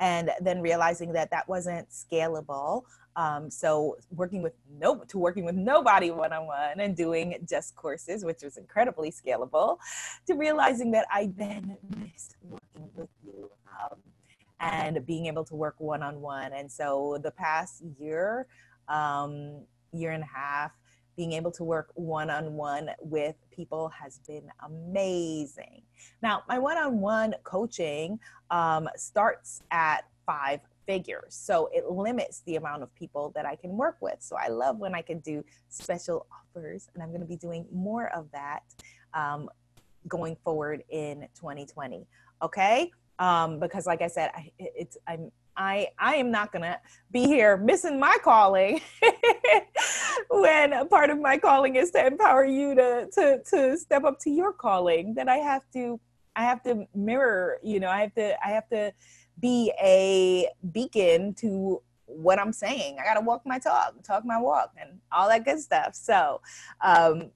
and 0.00 0.30
then 0.40 0.60
realizing 0.60 1.12
that 1.12 1.30
that 1.30 1.48
wasn't 1.48 1.88
scalable. 1.90 2.82
Um, 3.14 3.50
so 3.50 3.98
working 4.10 4.42
with 4.42 4.54
no 4.80 5.04
to 5.08 5.18
working 5.18 5.44
with 5.44 5.54
nobody 5.54 6.10
one 6.10 6.32
on 6.32 6.46
one 6.46 6.80
and 6.80 6.96
doing 6.96 7.36
just 7.48 7.76
courses, 7.76 8.24
which 8.24 8.42
was 8.42 8.56
incredibly 8.56 9.12
scalable, 9.12 9.78
to 10.26 10.34
realizing 10.34 10.90
that 10.92 11.06
I 11.10 11.30
then 11.36 11.76
missed. 11.96 12.36
Um, 12.50 12.58
and 14.62 15.04
being 15.04 15.26
able 15.26 15.44
to 15.44 15.54
work 15.54 15.74
one 15.78 16.02
on 16.02 16.20
one. 16.20 16.52
And 16.52 16.70
so 16.70 17.18
the 17.22 17.32
past 17.32 17.82
year, 17.98 18.46
um, 18.88 19.62
year 19.92 20.12
and 20.12 20.22
a 20.22 20.38
half, 20.38 20.70
being 21.16 21.32
able 21.32 21.50
to 21.50 21.64
work 21.64 21.90
one 21.94 22.30
on 22.30 22.54
one 22.54 22.90
with 23.00 23.34
people 23.50 23.88
has 23.88 24.18
been 24.26 24.48
amazing. 24.64 25.82
Now, 26.22 26.44
my 26.48 26.58
one 26.58 26.78
on 26.78 27.00
one 27.00 27.34
coaching 27.42 28.18
um, 28.50 28.88
starts 28.96 29.62
at 29.70 30.04
five 30.24 30.60
figures. 30.86 31.34
So 31.34 31.68
it 31.72 31.86
limits 31.90 32.42
the 32.46 32.56
amount 32.56 32.82
of 32.82 32.94
people 32.94 33.32
that 33.34 33.44
I 33.44 33.56
can 33.56 33.76
work 33.76 33.96
with. 34.00 34.16
So 34.20 34.36
I 34.36 34.48
love 34.48 34.78
when 34.78 34.94
I 34.94 35.02
can 35.02 35.18
do 35.18 35.44
special 35.68 36.26
offers, 36.32 36.88
and 36.94 37.02
I'm 37.02 37.10
going 37.10 37.20
to 37.20 37.26
be 37.26 37.36
doing 37.36 37.66
more 37.72 38.08
of 38.14 38.30
that 38.32 38.62
um, 39.12 39.50
going 40.08 40.36
forward 40.44 40.82
in 40.88 41.28
2020. 41.34 42.06
Okay 42.42 42.90
um, 43.18 43.58
because 43.58 43.86
like 43.86 44.02
I 44.02 44.08
said, 44.08 44.30
I, 44.34 44.50
it's 44.58 44.96
I'm 45.06 45.30
I 45.56 45.88
I 45.98 46.16
am 46.16 46.30
not 46.30 46.52
gonna 46.52 46.78
be 47.10 47.24
here 47.24 47.56
missing 47.56 48.00
my 48.00 48.16
calling 48.22 48.80
when 50.30 50.72
a 50.72 50.84
part 50.84 51.10
of 51.10 51.20
my 51.20 51.38
calling 51.38 51.76
is 51.76 51.90
to 51.92 52.06
empower 52.06 52.44
you 52.44 52.74
to 52.74 53.08
to 53.12 53.42
to 53.50 53.76
step 53.76 54.04
up 54.04 54.18
to 54.20 54.30
your 54.30 54.52
calling. 54.52 55.14
That 55.14 55.28
I 55.28 55.36
have 55.36 55.62
to 55.74 56.00
I 56.34 56.44
have 56.44 56.62
to 56.64 56.86
mirror. 56.94 57.58
You 57.62 57.80
know, 57.80 57.88
I 57.88 58.00
have 58.00 58.14
to 58.14 58.36
I 58.44 58.50
have 58.50 58.68
to 58.70 58.92
be 59.40 59.72
a 59.82 60.48
beacon 60.72 61.34
to 61.34 61.82
what 62.06 62.38
I'm 62.38 62.52
saying. 62.52 62.96
I 63.00 63.04
gotta 63.04 63.24
walk 63.24 63.42
my 63.44 63.58
talk, 63.58 63.94
talk 64.02 64.24
my 64.24 64.38
walk, 64.38 64.72
and 64.80 65.00
all 65.10 65.28
that 65.28 65.44
good 65.44 65.60
stuff. 65.60 65.94
So. 65.94 66.40
Um, 66.80 67.30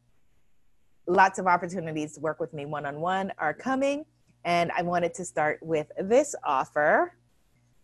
lots 1.08 1.38
of 1.38 1.46
opportunities 1.46 2.14
to 2.14 2.20
work 2.20 2.40
with 2.40 2.52
me 2.52 2.66
one 2.66 2.84
on 2.84 3.00
one 3.00 3.32
are 3.38 3.54
coming. 3.54 4.04
And 4.46 4.72
I 4.74 4.80
wanted 4.80 5.12
to 5.14 5.24
start 5.26 5.58
with 5.60 5.90
this 5.98 6.34
offer, 6.42 7.12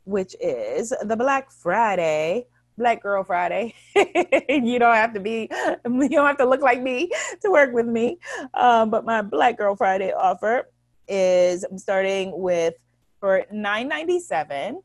which 0.05 0.35
is 0.41 0.95
the 1.03 1.17
Black 1.17 1.51
Friday 1.51 2.47
Black 2.79 3.03
Girl 3.03 3.23
Friday. 3.23 3.75
you 3.95 4.79
don't 4.79 4.95
have 4.95 5.13
to 5.15 5.21
be, 5.21 5.49
you 5.85 6.09
don't 6.09 6.27
have 6.27 6.39
to 6.39 6.49
look 6.49 6.63
like 6.63 6.81
me 6.81 7.11
to 7.43 7.51
work 7.51 7.73
with 7.73 7.87
me. 7.87 8.19
Um, 8.55 8.91
but 8.91 9.05
my 9.05 9.23
Black 9.23 9.59
Girl 9.59 9.77
Friday 9.77 10.13
offer 10.13 10.69
is 11.09 11.65
I'm 11.65 11.79
starting 11.79 12.33
with 12.35 12.75
for 13.21 13.45
$9.97. 13.53 14.83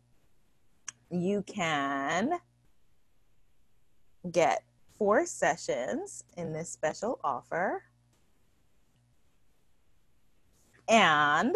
You 1.10 1.44
can 1.44 2.40
get 4.30 4.64
four 4.98 5.26
sessions 5.26 6.24
in 6.36 6.52
this 6.52 6.70
special 6.70 7.20
offer 7.24 7.84
and 10.88 11.56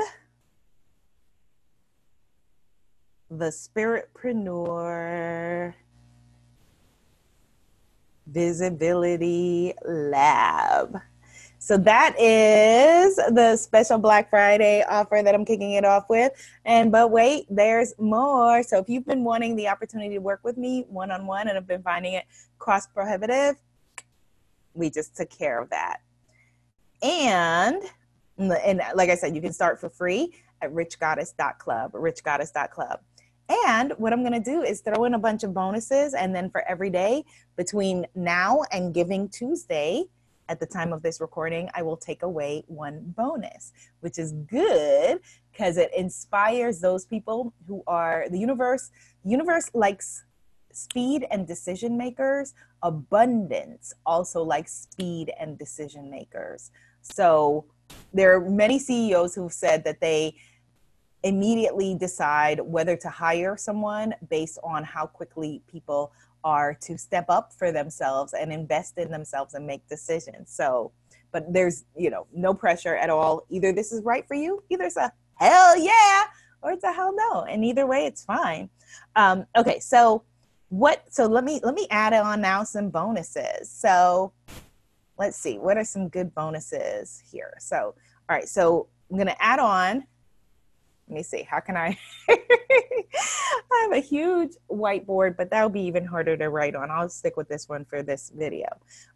the 3.30 3.46
Spiritpreneur 3.46 5.74
Visibility 8.28 9.74
Lab. 9.86 11.00
So 11.60 11.78
that 11.78 12.20
is 12.20 13.18
the 13.18 13.56
special 13.56 14.00
Black 14.00 14.32
Friday 14.32 14.84
offer 14.90 15.22
that 15.24 15.36
I'm 15.36 15.46
kicking 15.46 15.74
it 15.74 15.86
off 15.86 16.06
with. 16.10 16.32
And 16.66 16.92
but 16.92 17.12
wait, 17.12 17.46
there's 17.50 17.94
more. 18.00 18.64
So 18.64 18.80
if 18.80 18.90
you've 18.90 19.06
been 19.06 19.24
wanting 19.24 19.56
the 19.56 19.68
opportunity 19.68 20.16
to 20.16 20.22
work 20.22 20.42
with 20.44 20.58
me 20.58 20.86
one 20.90 21.12
on 21.12 21.28
one 21.28 21.48
and 21.48 21.56
have 21.56 21.68
been 21.68 21.84
finding 21.84 22.14
it 22.14 22.26
cost 22.58 22.92
prohibitive, 22.94 23.58
we 24.74 24.90
just 24.90 25.16
took 25.16 25.30
care 25.30 25.62
of 25.62 25.70
that. 25.70 26.02
And 27.04 27.84
and 28.50 28.82
uh, 28.82 28.86
like 28.96 29.10
I 29.10 29.16
said, 29.16 29.36
you 29.36 29.42
can 29.42 29.54
start 29.54 29.80
for 29.80 29.90
free 29.90 30.34
at 30.62 30.72
richgoddess.club, 30.72 31.92
richgoddess.club. 31.94 33.00
And 33.68 33.92
what 33.98 34.14
I'm 34.14 34.22
going 34.22 34.42
to 34.42 34.52
do 34.52 34.62
is 34.62 34.80
throw 34.80 35.04
in 35.04 35.14
a 35.14 35.20
bunch 35.20 35.44
of 35.44 35.54
bonuses. 35.54 36.14
And 36.14 36.34
then 36.34 36.50
for 36.50 36.62
every 36.62 36.90
day 36.90 37.26
between 37.58 38.08
now 38.16 38.64
and 38.72 38.94
Giving 38.94 39.28
Tuesday, 39.28 40.06
at 40.48 40.60
the 40.60 40.66
time 40.66 40.92
of 40.92 41.02
this 41.02 41.22
recording, 41.22 41.70
I 41.74 41.82
will 41.82 41.96
take 41.96 42.24
away 42.24 42.64
one 42.68 43.14
bonus, 43.16 43.72
which 44.02 44.20
is 44.20 44.34
good 44.34 45.20
because 45.52 45.78
it 45.78 45.92
inspires 45.96 46.80
those 46.80 47.06
people 47.06 47.54
who 47.68 47.84
are 47.88 48.26
the 48.30 48.38
universe. 48.38 48.92
Universe 49.24 49.70
likes 49.74 50.24
speed 50.74 51.26
and 51.32 51.48
decision 51.48 51.98
makers. 51.98 52.54
Abundance 52.84 53.94
also 54.06 54.44
likes 54.44 54.74
speed 54.74 55.32
and 55.40 55.58
decision 55.58 56.10
makers. 56.10 56.72
So 57.02 57.66
there 58.14 58.36
are 58.36 58.50
many 58.50 58.80
CEOs 58.80 59.36
who've 59.36 59.54
said 59.54 59.84
that 59.86 60.00
they 60.02 60.36
immediately 61.24 61.96
decide 61.96 62.60
whether 62.62 62.96
to 62.98 63.10
hire 63.10 63.56
someone 63.56 64.14
based 64.30 64.58
on 64.64 64.84
how 64.84 65.06
quickly 65.06 65.62
people 65.68 66.12
are 66.44 66.74
to 66.74 66.98
step 66.98 67.26
up 67.30 67.54
for 67.54 67.72
themselves 67.72 68.34
and 68.34 68.52
invest 68.52 68.98
in 68.98 69.12
themselves 69.12 69.54
and 69.54 69.66
make 69.66 69.88
decisions. 69.88 70.52
So, 70.52 70.92
but 71.32 71.52
there's, 71.54 71.86
you 71.96 72.10
know, 72.10 72.26
no 72.34 72.54
pressure 72.54 72.96
at 72.96 73.10
all. 73.10 73.44
Either 73.50 73.72
this 73.72 73.92
is 73.92 74.04
right 74.04 74.28
for 74.28 74.34
you, 74.34 74.64
either 74.70 74.86
it's 74.86 74.98
a 74.98 75.12
hell 75.36 75.78
yeah, 75.78 76.24
or 76.62 76.72
it's 76.72 76.84
a 76.84 76.92
hell 76.92 77.14
no. 77.16 77.44
And 77.44 77.64
either 77.64 77.86
way, 77.86 78.06
it's 78.06 78.24
fine. 78.24 78.70
Um, 79.16 79.46
okay, 79.56 79.80
so 79.80 80.24
what 80.70 81.04
so 81.10 81.26
let 81.26 81.44
me 81.44 81.60
let 81.64 81.76
me 81.76 81.86
add 81.92 82.14
on 82.14 82.42
now 82.42 82.64
some 82.64 82.90
bonuses. 82.90 83.70
So 83.70 84.32
let's 85.22 85.38
see, 85.38 85.58
what 85.60 85.78
are 85.78 85.86
some 85.86 86.10
good 86.10 86.34
bonuses 86.34 87.24
here? 87.32 87.54
So, 87.60 87.78
all 87.78 88.36
right, 88.36 88.48
so 88.48 88.88
I'm 89.10 89.18
gonna 89.18 89.36
add 89.40 89.60
on 89.60 90.04
let 91.12 91.18
me 91.18 91.24
see 91.24 91.44
how 91.44 91.60
can 91.60 91.76
i? 91.76 91.98
I 92.30 92.38
have 93.84 93.92
a 93.92 94.00
huge 94.00 94.54
whiteboard 94.70 95.36
but 95.36 95.50
that'll 95.50 95.70
be 95.70 95.82
even 95.82 96.06
harder 96.06 96.38
to 96.38 96.50
write 96.50 96.74
on. 96.74 96.90
I'll 96.90 97.10
stick 97.10 97.36
with 97.36 97.50
this 97.50 97.68
one 97.68 97.84
for 97.84 98.02
this 98.02 98.32
video. 98.34 98.68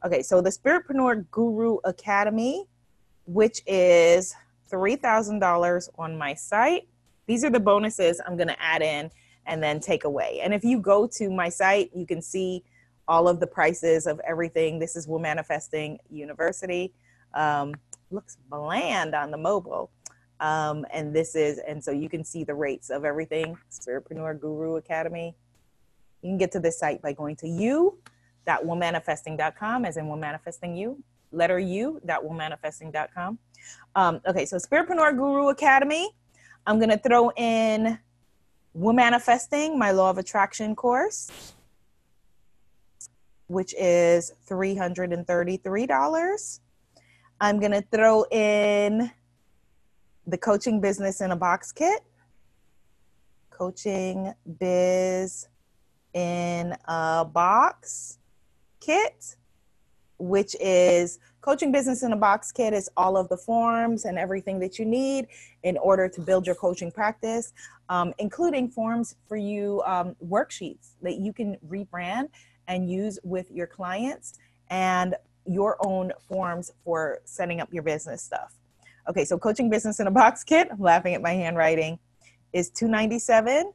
Okay 0.06 0.22
so 0.22 0.42
the 0.42 0.50
spiritpreneur 0.50 1.26
guru 1.32 1.78
academy 1.86 2.66
which 3.26 3.62
is 3.66 4.36
$3000 4.72 5.90
on 5.98 6.18
my 6.18 6.34
site. 6.34 6.88
These 7.28 7.46
are 7.46 7.50
the 7.50 7.62
bonuses 7.62 8.20
i'm 8.28 8.36
going 8.36 8.50
to 8.50 8.62
add 8.62 8.82
in 8.82 9.10
and 9.48 9.64
then 9.64 9.80
take 9.80 10.04
away. 10.04 10.42
And 10.44 10.54
if 10.54 10.66
you 10.66 10.80
go 10.80 11.08
to 11.08 11.30
my 11.30 11.48
site 11.48 11.92
you 11.96 12.06
can 12.06 12.22
see 12.22 12.66
all 13.08 13.28
of 13.28 13.40
the 13.40 13.48
prices 13.48 14.08
of 14.08 14.20
everything 14.28 14.80
this 14.80 14.96
is 14.96 15.08
Womanifesting 15.08 15.98
university 16.10 16.94
um, 17.34 17.74
looks 18.12 18.38
bland 18.50 19.14
on 19.14 19.32
the 19.32 19.38
mobile 19.38 19.92
um, 20.40 20.86
and 20.92 21.14
this 21.14 21.36
is, 21.36 21.60
and 21.60 21.84
so 21.84 21.92
you 21.92 22.08
can 22.10 22.24
see 22.24 22.44
the 22.44 22.56
rates 22.56 22.90
of 22.90 23.06
everything, 23.06 23.56
Spiritpreneur 23.72 24.40
Guru 24.40 24.76
Academy. 24.76 25.36
You 26.22 26.30
can 26.32 26.38
get 26.38 26.52
to 26.54 26.60
this 26.60 26.80
site 26.80 27.02
by 27.02 27.12
going 27.14 27.36
to 27.38 27.48
you.womanifesting.com, 27.48 29.86
as 29.86 29.98
in 29.98 30.06
womanifesting 30.06 30.78
you, 30.78 31.04
letter 31.32 31.58
u.womanifesting.com. 31.60 33.40
Um, 33.96 34.22
okay, 34.28 34.46
so 34.46 34.58
Spiritpreneur 34.58 35.16
Guru 35.16 35.48
Academy. 35.50 36.12
I'm 36.68 36.80
going 36.80 36.90
to 36.90 36.98
throw 36.98 37.30
in 37.32 38.00
Womanifesting, 38.78 39.78
my 39.78 39.92
law 39.92 40.10
of 40.10 40.18
attraction 40.18 40.76
course, 40.76 41.54
which 43.48 43.74
is 43.78 44.32
$333. 44.50 46.60
I'm 47.42 47.60
going 47.60 47.72
to 47.72 47.82
throw 47.82 48.24
in 48.32 49.12
the 50.28 50.38
coaching 50.38 50.82
business 50.82 51.22
in 51.22 51.32
a 51.32 51.36
box 51.36 51.72
kit 51.72 52.02
coaching 53.52 54.34
biz 54.60 55.48
in 56.14 56.76
a 56.88 57.26
box 57.26 58.18
kit 58.82 59.38
which 60.18 60.56
is 60.60 61.20
coaching 61.42 61.72
business 61.72 62.04
in 62.04 62.12
a 62.12 62.18
box 62.18 62.52
kit 62.52 62.74
is 62.74 62.90
all 62.98 63.18
of 63.18 63.30
the 63.30 63.38
forms 63.38 64.06
and 64.06 64.18
everything 64.18 64.60
that 64.60 64.80
you 64.80 64.86
need 64.86 65.28
in 65.64 65.78
order 65.78 66.10
to 66.10 66.22
build 66.22 66.46
your 66.46 66.56
coaching 66.56 66.92
practice 66.92 67.54
um, 67.90 68.14
including 68.18 68.68
forms 68.68 69.16
for 69.28 69.38
you 69.38 69.82
um, 69.86 70.16
worksheets 70.26 70.94
that 71.02 71.18
you 71.18 71.32
can 71.32 71.56
rebrand 71.70 72.28
and 72.68 72.90
use 72.90 73.20
with 73.24 73.52
your 73.52 73.68
clients 73.68 74.34
and 74.70 75.16
your 75.46 75.78
own 75.86 76.12
forms 76.28 76.72
for 76.84 77.20
setting 77.26 77.62
up 77.62 77.72
your 77.72 77.84
business 77.84 78.22
stuff 78.22 78.56
Okay, 79.08 79.24
so 79.24 79.38
coaching 79.38 79.70
business 79.70 80.00
in 80.00 80.08
a 80.08 80.12
box 80.12 80.44
kit, 80.44 80.68
I'm 80.72 80.80
laughing 80.80 81.14
at 81.14 81.22
my 81.22 81.34
handwriting, 81.34 82.00
is 82.54 82.70
297. 82.70 83.72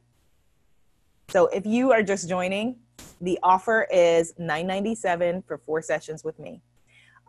So 1.29 1.47
if 1.47 1.65
you 1.65 1.91
are 1.91 2.03
just 2.03 2.27
joining, 2.27 2.75
the 3.21 3.39
offer 3.41 3.87
is 3.91 4.33
997 4.37 5.43
for 5.43 5.57
four 5.59 5.81
sessions 5.81 6.23
with 6.23 6.37
me. 6.39 6.61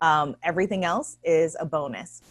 Um, 0.01 0.35
everything 0.43 0.85
else 0.85 1.19
is 1.23 1.57
a 1.61 1.65
bonus. 1.65 2.23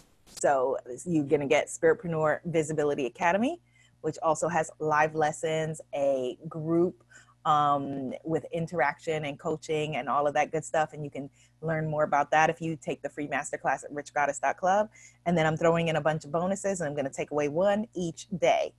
So 0.42 0.78
you're 1.06 1.24
gonna 1.24 1.48
get 1.48 1.68
Spiritpreneur 1.68 2.40
Visibility 2.46 3.06
Academy, 3.06 3.62
which 4.02 4.18
also 4.22 4.50
has 4.50 4.72
live 4.80 5.16
lessons, 5.16 5.80
a 5.96 6.38
group 6.50 7.02
um, 7.46 8.14
with 8.24 8.46
interaction 8.52 9.26
and 9.26 9.40
coaching 9.40 9.96
and 9.96 10.08
all 10.08 10.28
of 10.28 10.34
that 10.34 10.52
good 10.52 10.66
stuff. 10.66 10.94
And 10.94 11.04
you 11.04 11.10
can 11.10 11.30
learn 11.62 11.90
more 11.90 12.04
about 12.04 12.32
that 12.32 12.50
if 12.50 12.62
you 12.62 12.76
take 12.76 13.02
the 13.02 13.10
free 13.10 13.28
masterclass 13.28 13.84
at 13.84 13.92
richgoddess.club. 13.92 14.90
And 15.26 15.38
then 15.38 15.46
I'm 15.46 15.58
throwing 15.58 15.88
in 15.88 15.96
a 15.96 16.02
bunch 16.02 16.26
of 16.26 16.32
bonuses 16.32 16.82
and 16.82 16.88
I'm 16.88 16.96
going 16.96 17.06
to 17.06 17.12
take 17.12 17.32
away 17.32 17.50
one 17.50 17.88
each 17.94 18.28
day. 18.38 18.74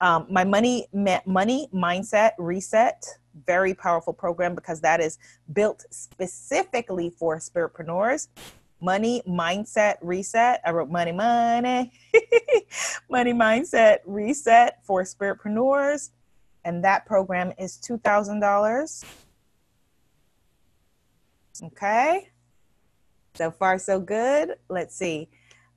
Um, 0.00 0.26
my 0.30 0.44
money 0.44 0.86
money 0.92 1.68
mindset 1.74 2.32
reset 2.38 3.04
very 3.46 3.74
powerful 3.74 4.12
program 4.12 4.54
because 4.54 4.80
that 4.80 5.00
is 5.00 5.18
built 5.52 5.84
specifically 5.90 7.10
for 7.10 7.38
spiritpreneurs 7.38 8.28
money 8.80 9.22
mindset 9.28 9.96
reset 10.02 10.60
i 10.64 10.70
wrote 10.70 10.90
money 10.90 11.12
money 11.12 11.92
money 13.10 13.32
mindset 13.32 13.98
reset 14.06 14.78
for 14.84 15.02
spiritpreneurs 15.02 16.10
and 16.64 16.84
that 16.84 17.06
program 17.06 17.52
is 17.58 17.78
$2,000. 17.78 19.04
Okay. 21.64 22.28
So 23.34 23.50
far, 23.50 23.78
so 23.78 24.00
good. 24.00 24.54
Let's 24.68 24.96
see. 24.96 25.28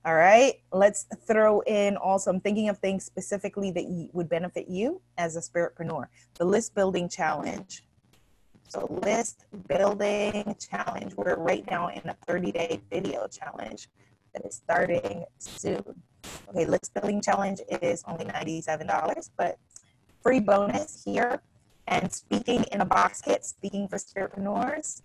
All 0.03 0.15
right. 0.15 0.55
Let's 0.71 1.05
throw 1.27 1.61
in 1.61 1.95
also, 1.97 2.31
I'm 2.31 2.39
thinking 2.39 2.69
of 2.69 2.79
things 2.79 3.05
specifically 3.05 3.71
that 3.71 4.09
would 4.13 4.29
benefit 4.29 4.67
you 4.67 5.01
as 5.17 5.35
a 5.35 5.39
spiritpreneur. 5.39 6.07
The 6.35 6.45
list 6.45 6.73
building 6.73 7.07
challenge. 7.07 7.83
So, 8.67 8.87
list 9.03 9.45
building 9.67 10.55
challenge. 10.57 11.13
We're 11.15 11.35
right 11.35 11.69
now 11.69 11.89
in 11.89 12.07
a 12.07 12.15
30 12.25 12.51
day 12.53 12.81
video 12.89 13.27
challenge 13.27 13.89
that 14.33 14.45
is 14.45 14.55
starting 14.55 15.25
soon. 15.39 15.83
Okay, 16.49 16.65
list 16.65 16.93
building 16.93 17.21
challenge 17.21 17.59
is 17.81 18.03
only 18.07 18.25
$97, 18.25 19.29
but 19.37 19.57
free 20.21 20.39
bonus 20.39 21.03
here. 21.03 21.41
And 21.87 22.11
speaking 22.11 22.63
in 22.71 22.81
a 22.81 22.85
box 22.85 23.21
kit, 23.21 23.43
speaking 23.45 23.87
for 23.87 23.97
spiritpreneurs. 23.97 25.01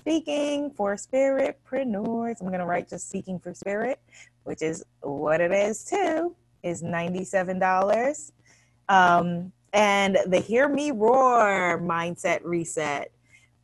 Speaking 0.00 0.70
for 0.70 0.94
spiritpreneurs. 0.94 2.40
I'm 2.40 2.46
going 2.46 2.60
to 2.60 2.66
write 2.66 2.88
just 2.88 3.08
speaking 3.08 3.40
for 3.40 3.52
spirit, 3.54 4.00
which 4.44 4.62
is 4.62 4.84
what 5.00 5.40
it 5.40 5.50
is 5.50 5.84
too, 5.84 6.36
is 6.62 6.82
$97. 6.82 8.30
Um, 8.88 9.52
and 9.72 10.16
the 10.26 10.38
Hear 10.38 10.68
Me 10.68 10.92
Roar 10.92 11.80
Mindset 11.80 12.40
Reset, 12.44 13.10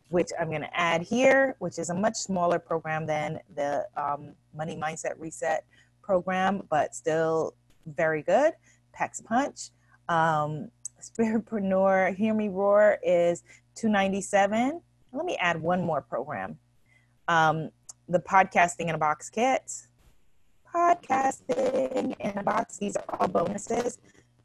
which 0.09 0.31
I'm 0.39 0.49
going 0.49 0.63
to 0.63 0.79
add 0.79 1.03
here, 1.03 1.55
which 1.61 1.79
is 1.79 1.91
a 1.91 1.95
much 1.95 2.17
smaller 2.17 2.59
program 2.59 3.07
than 3.07 3.39
the 3.55 3.87
um, 3.97 4.33
Money 4.55 4.77
Mindset 4.77 5.15
Reset 5.19 5.65
program, 6.03 6.67
but 6.69 6.95
still 6.95 7.55
very 7.87 8.23
good. 8.23 8.53
Packs 8.93 9.21
Punch. 9.21 9.71
Um, 10.09 10.71
Spiritpreneur 11.03 12.15
Hear 12.15 12.33
Me 12.33 12.49
Roar 12.49 12.99
is 13.03 13.43
297. 13.75 14.81
Let 15.13 15.27
me 15.27 15.37
add 15.37 15.61
one 15.61 15.83
more 15.85 16.01
program. 16.01 16.59
Um, 17.29 17.71
the 18.09 18.21
podcasting 18.21 18.89
in 18.89 18.95
a 18.95 18.99
box 18.99 19.29
kit. 19.29 19.71
Podcasting 20.75 22.17
in 22.19 22.39
a 22.39 22.43
box, 22.43 22.79
these 22.79 22.97
are 22.97 23.05
all 23.21 23.29
bonuses, 23.29 23.99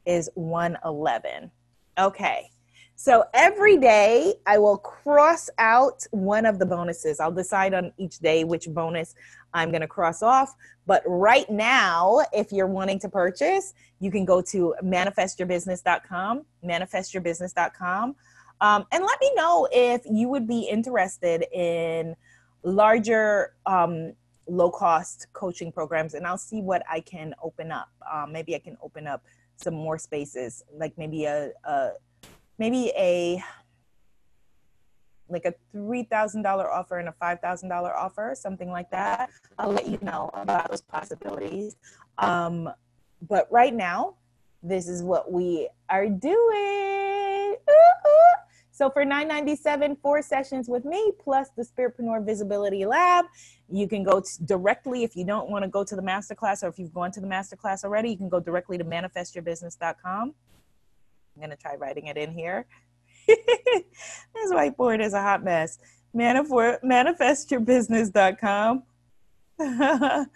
is 0.04 0.28
111. 0.34 1.50
Okay. 1.98 2.50
So 2.96 3.24
every 3.32 3.76
day 3.76 4.34
I 4.44 4.58
will 4.58 4.78
cross 4.78 5.48
out 5.58 6.04
one 6.10 6.44
of 6.44 6.58
the 6.58 6.66
bonuses. 6.66 7.20
I'll 7.20 7.30
decide 7.30 7.72
on 7.72 7.92
each 7.96 8.18
day 8.18 8.42
which 8.42 8.68
bonus 8.68 9.14
I'm 9.54 9.70
going 9.70 9.80
to 9.80 9.88
cross 9.88 10.22
off. 10.22 10.54
But 10.86 11.02
right 11.06 11.48
now, 11.50 12.20
if 12.32 12.52
you're 12.52 12.66
wanting 12.66 12.98
to 13.00 13.08
purchase, 13.08 13.74
you 14.00 14.10
can 14.10 14.24
go 14.24 14.40
to 14.42 14.74
manifestyourbusiness.com, 14.82 16.44
manifestyourbusiness.com, 16.64 18.16
um, 18.60 18.86
and 18.90 19.04
let 19.04 19.20
me 19.20 19.32
know 19.34 19.68
if 19.70 20.02
you 20.10 20.28
would 20.28 20.46
be 20.46 20.62
interested 20.62 21.44
in 21.52 22.16
larger 22.62 23.54
um, 23.66 24.12
low 24.48 24.70
cost 24.70 25.26
coaching 25.32 25.70
programs 25.70 26.14
and 26.14 26.26
I'll 26.26 26.38
see 26.38 26.60
what 26.60 26.82
I 26.90 27.00
can 27.00 27.34
open 27.42 27.70
up. 27.70 27.90
Um, 28.10 28.32
maybe 28.32 28.54
I 28.54 28.58
can 28.58 28.76
open 28.82 29.06
up 29.06 29.22
some 29.56 29.74
more 29.74 29.98
spaces, 29.98 30.64
like 30.74 30.96
maybe 30.96 31.24
a, 31.24 31.50
a 31.64 31.90
maybe 32.58 32.92
a 32.96 33.42
like 35.28 35.44
a 35.44 35.54
$3,000 35.76 36.46
offer 36.46 36.98
and 36.98 37.08
a 37.08 37.14
$5,000 37.20 37.94
offer, 37.94 38.34
something 38.34 38.70
like 38.70 38.90
that. 38.90 39.30
I'll 39.58 39.72
let 39.72 39.86
you 39.86 39.98
know 40.02 40.30
about 40.34 40.70
those 40.70 40.80
possibilities. 40.80 41.76
Um, 42.18 42.70
but 43.28 43.50
right 43.50 43.74
now, 43.74 44.14
this 44.62 44.88
is 44.88 45.02
what 45.02 45.30
we 45.30 45.68
are 45.88 46.08
doing. 46.08 47.56
Ooh, 47.70 48.34
So 48.70 48.90
for 48.90 49.04
997, 49.04 49.96
four 49.96 50.22
sessions 50.22 50.68
with 50.68 50.84
me 50.84 51.12
plus 51.18 51.48
the 51.56 51.62
Spiritpreneur 51.62 52.24
Visibility 52.24 52.86
Lab. 52.86 53.26
You 53.70 53.86
can 53.88 54.02
go 54.02 54.22
directly 54.44 55.04
if 55.04 55.16
you 55.16 55.24
don't 55.24 55.50
want 55.50 55.64
to 55.64 55.68
go 55.68 55.84
to 55.84 55.94
the 55.94 56.02
masterclass 56.02 56.62
or 56.62 56.68
if 56.68 56.78
you've 56.78 56.94
gone 56.94 57.12
to 57.12 57.20
the 57.20 57.26
masterclass 57.26 57.84
already, 57.84 58.10
you 58.10 58.16
can 58.16 58.28
go 58.28 58.40
directly 58.40 58.78
to 58.78 58.84
manifestyourbusiness.com. 58.84 60.34
I'm 61.38 61.40
going 61.40 61.50
to 61.50 61.56
try 61.56 61.76
writing 61.76 62.06
it 62.06 62.16
in 62.16 62.32
here. 62.32 62.66
this 63.28 64.52
whiteboard 64.52 65.00
is 65.00 65.12
a 65.12 65.22
hot 65.22 65.44
mess. 65.44 65.78
Manif- 66.14 66.82
manifestyourbusiness.com. 66.82 68.82
and 69.60 70.28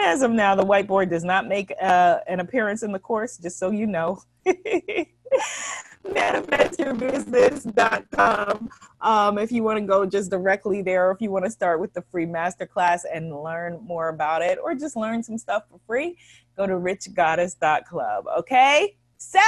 as 0.00 0.22
of 0.22 0.30
now, 0.30 0.54
the 0.54 0.64
whiteboard 0.64 1.10
does 1.10 1.24
not 1.24 1.48
make 1.48 1.72
uh, 1.82 2.20
an 2.26 2.40
appearance 2.40 2.82
in 2.82 2.92
the 2.92 2.98
course, 2.98 3.36
just 3.36 3.58
so 3.58 3.70
you 3.70 3.86
know. 3.86 4.22
manifestyourbusiness.com 6.06 8.70
um, 9.00 9.38
if 9.38 9.50
you 9.52 9.62
want 9.62 9.78
to 9.78 9.84
go 9.84 10.04
just 10.06 10.30
directly 10.30 10.82
there 10.82 11.08
or 11.08 11.12
if 11.12 11.20
you 11.20 11.30
want 11.30 11.44
to 11.44 11.50
start 11.50 11.80
with 11.80 11.92
the 11.92 12.00
free 12.10 12.24
masterclass 12.24 13.02
and 13.12 13.42
learn 13.42 13.78
more 13.84 14.08
about 14.08 14.40
it 14.42 14.58
or 14.62 14.74
just 14.74 14.96
learn 14.96 15.22
some 15.22 15.36
stuff 15.36 15.64
for 15.70 15.78
free 15.86 16.16
go 16.56 16.66
to 16.66 16.72
richgoddess.club 16.74 18.24
okay 18.36 18.96
so 19.18 19.38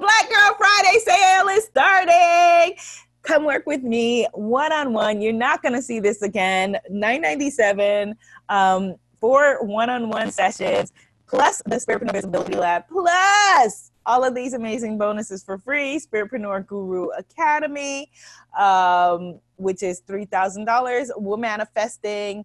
black 0.00 0.28
girl 0.28 0.56
friday 0.56 0.98
sale 1.00 1.48
is 1.48 1.64
starting. 1.64 2.76
Come 3.22 3.44
work 3.44 3.66
with 3.66 3.82
me 3.82 4.26
one-on-one. 4.32 5.20
You're 5.20 5.32
not 5.32 5.62
going 5.62 5.74
to 5.74 5.82
see 5.82 6.00
this 6.00 6.22
again. 6.22 6.78
997 6.90 8.16
um, 8.48 8.96
for 9.20 9.64
one-on-one 9.64 10.30
sessions 10.30 10.92
plus 11.28 11.62
the 11.66 11.76
spiritpreneur 11.76 12.12
visibility 12.12 12.54
lab 12.54 12.84
plus 12.88 13.90
all 14.04 14.24
of 14.24 14.34
these 14.34 14.52
amazing 14.52 14.98
bonuses 14.98 15.44
for 15.44 15.56
free 15.56 15.98
spiritpreneur 15.98 16.66
guru 16.66 17.08
academy 17.10 18.10
um, 18.58 19.38
which 19.56 19.82
is 19.82 20.02
$3000 20.08 21.10
Womanifesting 21.18 22.44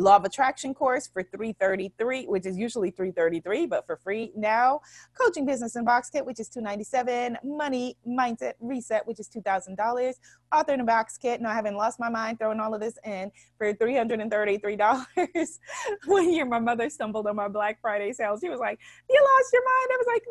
law 0.00 0.16
of 0.16 0.24
attraction 0.24 0.74
course 0.74 1.06
for 1.06 1.22
333 1.22 2.26
which 2.26 2.46
is 2.46 2.56
usually 2.56 2.90
333 2.90 3.66
but 3.66 3.86
for 3.86 3.96
free 3.96 4.32
now. 4.34 4.80
Coaching 5.20 5.44
business 5.44 5.76
and 5.76 5.84
box 5.84 6.10
kit 6.10 6.24
which 6.24 6.40
is 6.40 6.48
297 6.48 7.38
money 7.44 7.96
mindset 8.06 8.54
reset 8.60 9.06
which 9.06 9.20
is 9.20 9.28
$2000 9.28 10.14
author 10.52 10.72
in 10.72 10.80
a 10.80 10.84
box 10.84 11.16
kit 11.16 11.40
no 11.40 11.48
i 11.48 11.54
haven't 11.54 11.76
lost 11.76 12.00
my 12.00 12.08
mind 12.08 12.38
throwing 12.38 12.58
all 12.58 12.74
of 12.74 12.80
this 12.80 12.98
in 13.04 13.30
for 13.58 13.72
$333 13.72 15.06
one 16.06 16.32
year 16.32 16.44
my 16.44 16.58
mother 16.58 16.88
stumbled 16.90 17.26
on 17.26 17.36
my 17.36 17.48
black 17.48 17.80
friday 17.80 18.12
sale. 18.12 18.38
She 18.40 18.48
was 18.48 18.58
like 18.58 18.78
you 19.08 19.28
lost 19.36 19.52
your 19.52 19.62
mind. 19.64 19.88
I 19.92 19.96
was 19.96 20.06
like 20.06 20.22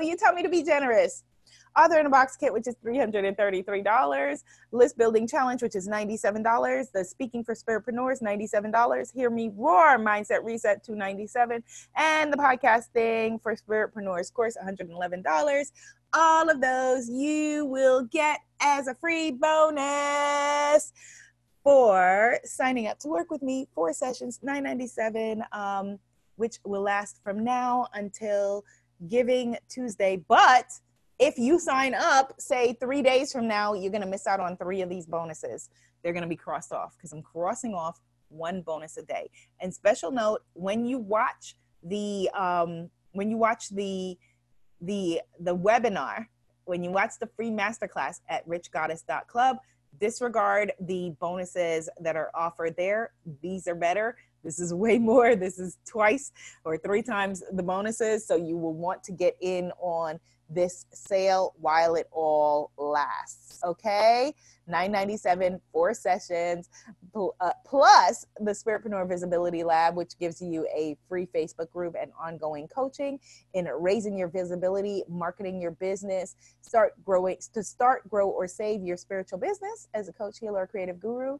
no 0.00 0.08
you 0.08 0.16
tell 0.16 0.32
me 0.32 0.42
to 0.42 0.48
be 0.48 0.62
generous 0.62 1.24
Author 1.76 1.98
in 1.98 2.06
a 2.06 2.10
Box 2.10 2.36
Kit, 2.36 2.52
which 2.52 2.66
is 2.66 2.74
$333. 2.84 4.42
List 4.72 4.98
Building 4.98 5.26
Challenge, 5.26 5.62
which 5.62 5.76
is 5.76 5.88
$97. 5.88 6.86
The 6.92 7.04
Speaking 7.04 7.44
for 7.44 7.54
Spiritpreneurs, 7.54 8.20
$97. 8.20 9.12
Hear 9.14 9.30
Me 9.30 9.50
Roar 9.54 9.98
Mindset 9.98 10.42
Reset, 10.42 10.82
297. 10.84 11.62
And 11.96 12.32
the 12.32 12.36
Podcasting 12.36 13.40
for 13.42 13.54
Spiritpreneurs 13.54 14.32
course, 14.32 14.56
$111. 14.62 15.72
All 16.12 16.50
of 16.50 16.60
those 16.60 17.08
you 17.08 17.66
will 17.66 18.02
get 18.02 18.40
as 18.60 18.88
a 18.88 18.94
free 18.96 19.30
bonus 19.30 20.92
for 21.62 22.38
signing 22.44 22.88
up 22.88 22.98
to 23.00 23.08
work 23.08 23.30
with 23.30 23.42
me. 23.42 23.68
Four 23.74 23.92
sessions, 23.92 24.40
997, 24.42 25.44
um, 25.52 25.98
which 26.34 26.58
will 26.64 26.82
last 26.82 27.20
from 27.22 27.44
now 27.44 27.86
until 27.94 28.64
Giving 29.08 29.56
Tuesday. 29.68 30.22
But 30.28 30.66
if 31.20 31.38
you 31.38 31.58
sign 31.58 31.94
up, 31.94 32.32
say 32.40 32.72
three 32.80 33.02
days 33.02 33.30
from 33.30 33.46
now, 33.46 33.74
you're 33.74 33.90
going 33.92 34.00
to 34.02 34.08
miss 34.08 34.26
out 34.26 34.40
on 34.40 34.56
three 34.56 34.80
of 34.80 34.88
these 34.88 35.04
bonuses. 35.04 35.68
They're 36.02 36.14
going 36.14 36.22
to 36.22 36.28
be 36.28 36.36
crossed 36.36 36.72
off 36.72 36.96
because 36.96 37.12
I'm 37.12 37.22
crossing 37.22 37.74
off 37.74 38.00
one 38.30 38.62
bonus 38.62 38.96
a 38.96 39.02
day. 39.02 39.30
And 39.60 39.72
special 39.72 40.10
note, 40.10 40.40
when 40.54 40.86
you 40.86 40.98
watch 40.98 41.56
the 41.82 42.30
um, 42.34 42.90
when 43.12 43.30
you 43.30 43.36
watch 43.36 43.68
the 43.68 44.16
the 44.80 45.20
the 45.38 45.54
webinar, 45.54 46.26
when 46.64 46.82
you 46.82 46.90
watch 46.90 47.12
the 47.20 47.26
free 47.36 47.50
masterclass 47.50 48.20
at 48.30 48.48
richgoddess.club, 48.48 49.58
disregard 50.00 50.72
the 50.80 51.10
bonuses 51.20 51.90
that 52.00 52.16
are 52.16 52.30
offered 52.34 52.76
there. 52.78 53.12
These 53.42 53.68
are 53.68 53.74
better. 53.74 54.16
This 54.42 54.58
is 54.58 54.72
way 54.72 54.98
more. 54.98 55.36
This 55.36 55.58
is 55.58 55.76
twice 55.86 56.32
or 56.64 56.78
three 56.78 57.02
times 57.02 57.42
the 57.52 57.62
bonuses. 57.62 58.26
So 58.26 58.36
you 58.36 58.56
will 58.56 58.72
want 58.72 59.04
to 59.04 59.12
get 59.12 59.36
in 59.42 59.70
on 59.80 60.18
this 60.50 60.86
sale 60.92 61.54
while 61.60 61.94
it 61.94 62.08
all 62.12 62.72
lasts. 62.76 63.60
Okay, 63.64 64.34
997 64.66 65.60
four 65.72 65.94
sessions 65.94 66.68
uh, 67.14 67.52
plus 67.64 68.26
the 68.40 68.52
Spiritpreneur 68.52 69.08
Visibility 69.08 69.62
Lab, 69.62 69.96
which 69.96 70.18
gives 70.18 70.40
you 70.40 70.66
a 70.74 70.96
free 71.08 71.26
Facebook 71.26 71.70
group 71.70 71.94
and 72.00 72.10
ongoing 72.18 72.68
coaching 72.68 73.18
in 73.54 73.66
raising 73.66 74.16
your 74.16 74.28
visibility, 74.28 75.02
marketing 75.08 75.60
your 75.60 75.72
business, 75.72 76.36
start 76.62 76.92
growing 77.04 77.36
to 77.52 77.62
start, 77.62 78.08
grow, 78.08 78.28
or 78.28 78.46
save 78.46 78.82
your 78.82 78.96
spiritual 78.96 79.38
business 79.38 79.88
as 79.94 80.08
a 80.08 80.12
coach, 80.12 80.38
healer, 80.38 80.66
creative 80.66 81.00
guru. 81.00 81.38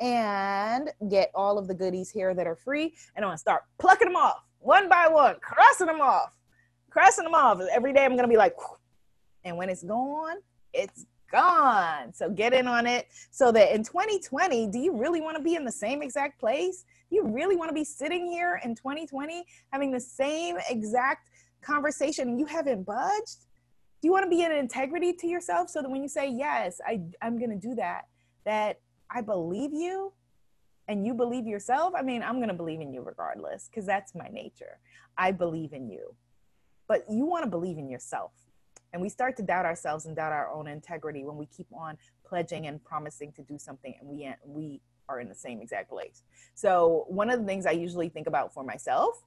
And 0.00 0.90
get 1.10 1.32
all 1.34 1.58
of 1.58 1.66
the 1.66 1.74
goodies 1.74 2.08
here 2.08 2.32
that 2.32 2.46
are 2.46 2.54
free. 2.54 2.94
And 3.16 3.24
I'm 3.24 3.30
gonna 3.30 3.38
start 3.38 3.64
plucking 3.78 4.06
them 4.06 4.16
off 4.16 4.44
one 4.60 4.88
by 4.88 5.08
one, 5.08 5.36
crossing 5.40 5.88
them 5.88 6.00
off 6.00 6.37
crossing 6.90 7.24
them 7.24 7.34
off. 7.34 7.60
Every 7.72 7.92
day 7.92 8.04
I'm 8.04 8.16
to 8.16 8.28
be 8.28 8.36
like, 8.36 8.56
and 9.44 9.56
when 9.56 9.68
it's 9.68 9.82
gone, 9.82 10.36
it's 10.72 11.06
gone. 11.30 12.12
So 12.14 12.30
get 12.30 12.52
in 12.52 12.66
on 12.66 12.86
it 12.86 13.08
so 13.30 13.52
that 13.52 13.74
in 13.74 13.82
2020, 13.82 14.68
do 14.68 14.78
you 14.78 14.96
really 14.96 15.20
want 15.20 15.36
to 15.36 15.42
be 15.42 15.54
in 15.54 15.64
the 15.64 15.72
same 15.72 16.02
exact 16.02 16.40
place? 16.40 16.84
You 17.10 17.26
really 17.26 17.56
want 17.56 17.68
to 17.70 17.74
be 17.74 17.84
sitting 17.84 18.26
here 18.26 18.60
in 18.64 18.74
2020 18.74 19.44
having 19.72 19.90
the 19.90 20.00
same 20.00 20.56
exact 20.68 21.30
conversation 21.62 22.28
and 22.28 22.38
you 22.38 22.46
haven't 22.46 22.84
budged? 22.84 23.46
Do 24.00 24.06
you 24.06 24.12
want 24.12 24.24
to 24.24 24.30
be 24.30 24.42
in 24.42 24.52
integrity 24.52 25.12
to 25.12 25.26
yourself 25.26 25.70
so 25.70 25.82
that 25.82 25.90
when 25.90 26.02
you 26.02 26.08
say, 26.08 26.30
yes, 26.30 26.80
I, 26.86 27.00
I'm 27.20 27.38
going 27.38 27.50
to 27.50 27.56
do 27.56 27.74
that, 27.74 28.06
that 28.44 28.80
I 29.10 29.22
believe 29.22 29.72
you 29.72 30.12
and 30.86 31.04
you 31.04 31.14
believe 31.14 31.46
yourself? 31.46 31.94
I 31.96 32.02
mean, 32.02 32.22
I'm 32.22 32.36
going 32.36 32.48
to 32.48 32.54
believe 32.54 32.80
in 32.80 32.92
you 32.92 33.02
regardless 33.02 33.68
because 33.68 33.86
that's 33.86 34.14
my 34.14 34.28
nature. 34.28 34.78
I 35.16 35.32
believe 35.32 35.72
in 35.72 35.90
you 35.90 36.14
but 36.88 37.04
you 37.08 37.26
want 37.26 37.44
to 37.44 37.50
believe 37.50 37.78
in 37.78 37.88
yourself. 37.88 38.32
And 38.92 39.02
we 39.02 39.10
start 39.10 39.36
to 39.36 39.42
doubt 39.42 39.66
ourselves 39.66 40.06
and 40.06 40.16
doubt 40.16 40.32
our 40.32 40.50
own 40.50 40.66
integrity 40.66 41.22
when 41.24 41.36
we 41.36 41.46
keep 41.46 41.66
on 41.72 41.98
pledging 42.26 42.66
and 42.66 42.82
promising 42.82 43.32
to 43.32 43.42
do 43.42 43.58
something 43.58 43.94
and 44.00 44.08
we 44.08 44.28
we 44.44 44.80
are 45.08 45.20
in 45.20 45.28
the 45.28 45.34
same 45.34 45.60
exact 45.60 45.90
place. 45.90 46.22
So 46.54 47.04
one 47.08 47.30
of 47.30 47.38
the 47.40 47.46
things 47.46 47.66
I 47.66 47.70
usually 47.72 48.08
think 48.08 48.26
about 48.26 48.52
for 48.52 48.64
myself 48.64 49.22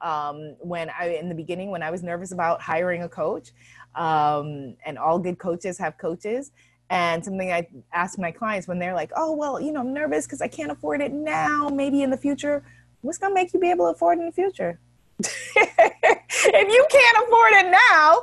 um, 0.00 0.56
when 0.60 0.90
I 0.90 1.16
in 1.20 1.28
the 1.28 1.34
beginning 1.34 1.70
when 1.70 1.82
I 1.82 1.90
was 1.90 2.02
nervous 2.02 2.32
about 2.32 2.60
hiring 2.60 3.02
a 3.02 3.08
coach, 3.08 3.52
um, 3.94 4.76
and 4.84 4.98
all 4.98 5.18
good 5.18 5.38
coaches 5.38 5.78
have 5.78 5.98
coaches. 5.98 6.52
And 6.90 7.24
something 7.24 7.50
I 7.50 7.66
ask 7.92 8.18
my 8.18 8.30
clients 8.30 8.68
when 8.68 8.78
they're 8.78 8.94
like, 8.94 9.10
"Oh, 9.16 9.32
well, 9.32 9.60
you 9.60 9.72
know, 9.72 9.80
I'm 9.80 9.94
nervous 9.94 10.26
because 10.26 10.42
I 10.42 10.48
can't 10.48 10.70
afford 10.70 11.00
it 11.00 11.12
now. 11.12 11.68
Maybe 11.68 12.02
in 12.02 12.10
the 12.10 12.16
future, 12.16 12.62
what's 13.00 13.18
gonna 13.18 13.34
make 13.34 13.54
you 13.54 13.60
be 13.60 13.70
able 13.70 13.86
to 13.86 13.92
afford 13.92 14.18
it 14.18 14.22
in 14.22 14.26
the 14.26 14.32
future?" 14.32 14.78
if 16.46 16.68
you 16.68 16.86
can't 16.90 17.26
afford 17.26 17.52
it 17.52 17.70
now, 17.70 18.22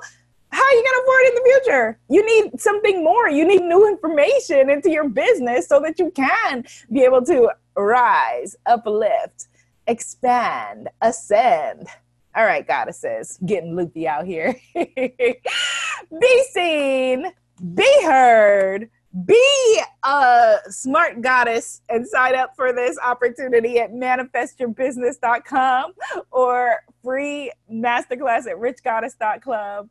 how 0.51 0.63
are 0.63 0.71
you 0.71 0.83
going 0.83 0.95
to 0.95 1.01
afford 1.01 1.21
it 1.23 1.29
in 1.29 1.35
the 1.35 1.61
future? 1.61 1.99
You 2.09 2.25
need 2.25 2.59
something 2.59 3.03
more. 3.03 3.29
You 3.29 3.47
need 3.47 3.61
new 3.61 3.87
information 3.87 4.69
into 4.69 4.89
your 4.89 5.07
business 5.07 5.67
so 5.67 5.79
that 5.79 5.97
you 5.97 6.11
can 6.11 6.65
be 6.91 7.03
able 7.03 7.23
to 7.25 7.51
rise, 7.75 8.55
uplift, 8.65 9.47
expand, 9.87 10.89
ascend. 11.01 11.87
All 12.35 12.45
right, 12.45 12.67
goddesses, 12.67 13.39
getting 13.45 13.75
loopy 13.75 14.07
out 14.07 14.25
here. 14.25 14.55
be 14.75 16.43
seen, 16.51 17.31
be 17.73 18.03
heard, 18.03 18.89
be 19.25 19.81
a 20.03 20.57
smart 20.69 21.21
goddess 21.21 21.81
and 21.89 22.07
sign 22.07 22.35
up 22.35 22.55
for 22.55 22.71
this 22.71 22.97
opportunity 23.03 23.79
at 23.79 23.91
manifestyourbusiness.com 23.91 25.93
or 26.31 26.75
free 27.03 27.51
masterclass 27.71 28.47
at 28.47 28.57
richgoddess.club. 28.57 29.89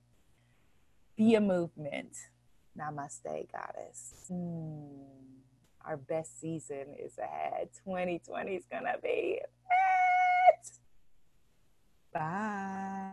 Be 1.16 1.34
a 1.34 1.40
movement. 1.40 2.16
Namaste, 2.78 3.50
goddess. 3.52 4.14
Mm. 4.30 5.06
our 5.84 5.96
best 5.96 6.40
season 6.40 6.94
is 6.98 7.18
ahead. 7.18 7.68
2020 7.84 8.54
is 8.54 8.64
gonna 8.70 8.94
be 9.02 9.40
it. 9.40 9.50
Bye. 12.12 13.12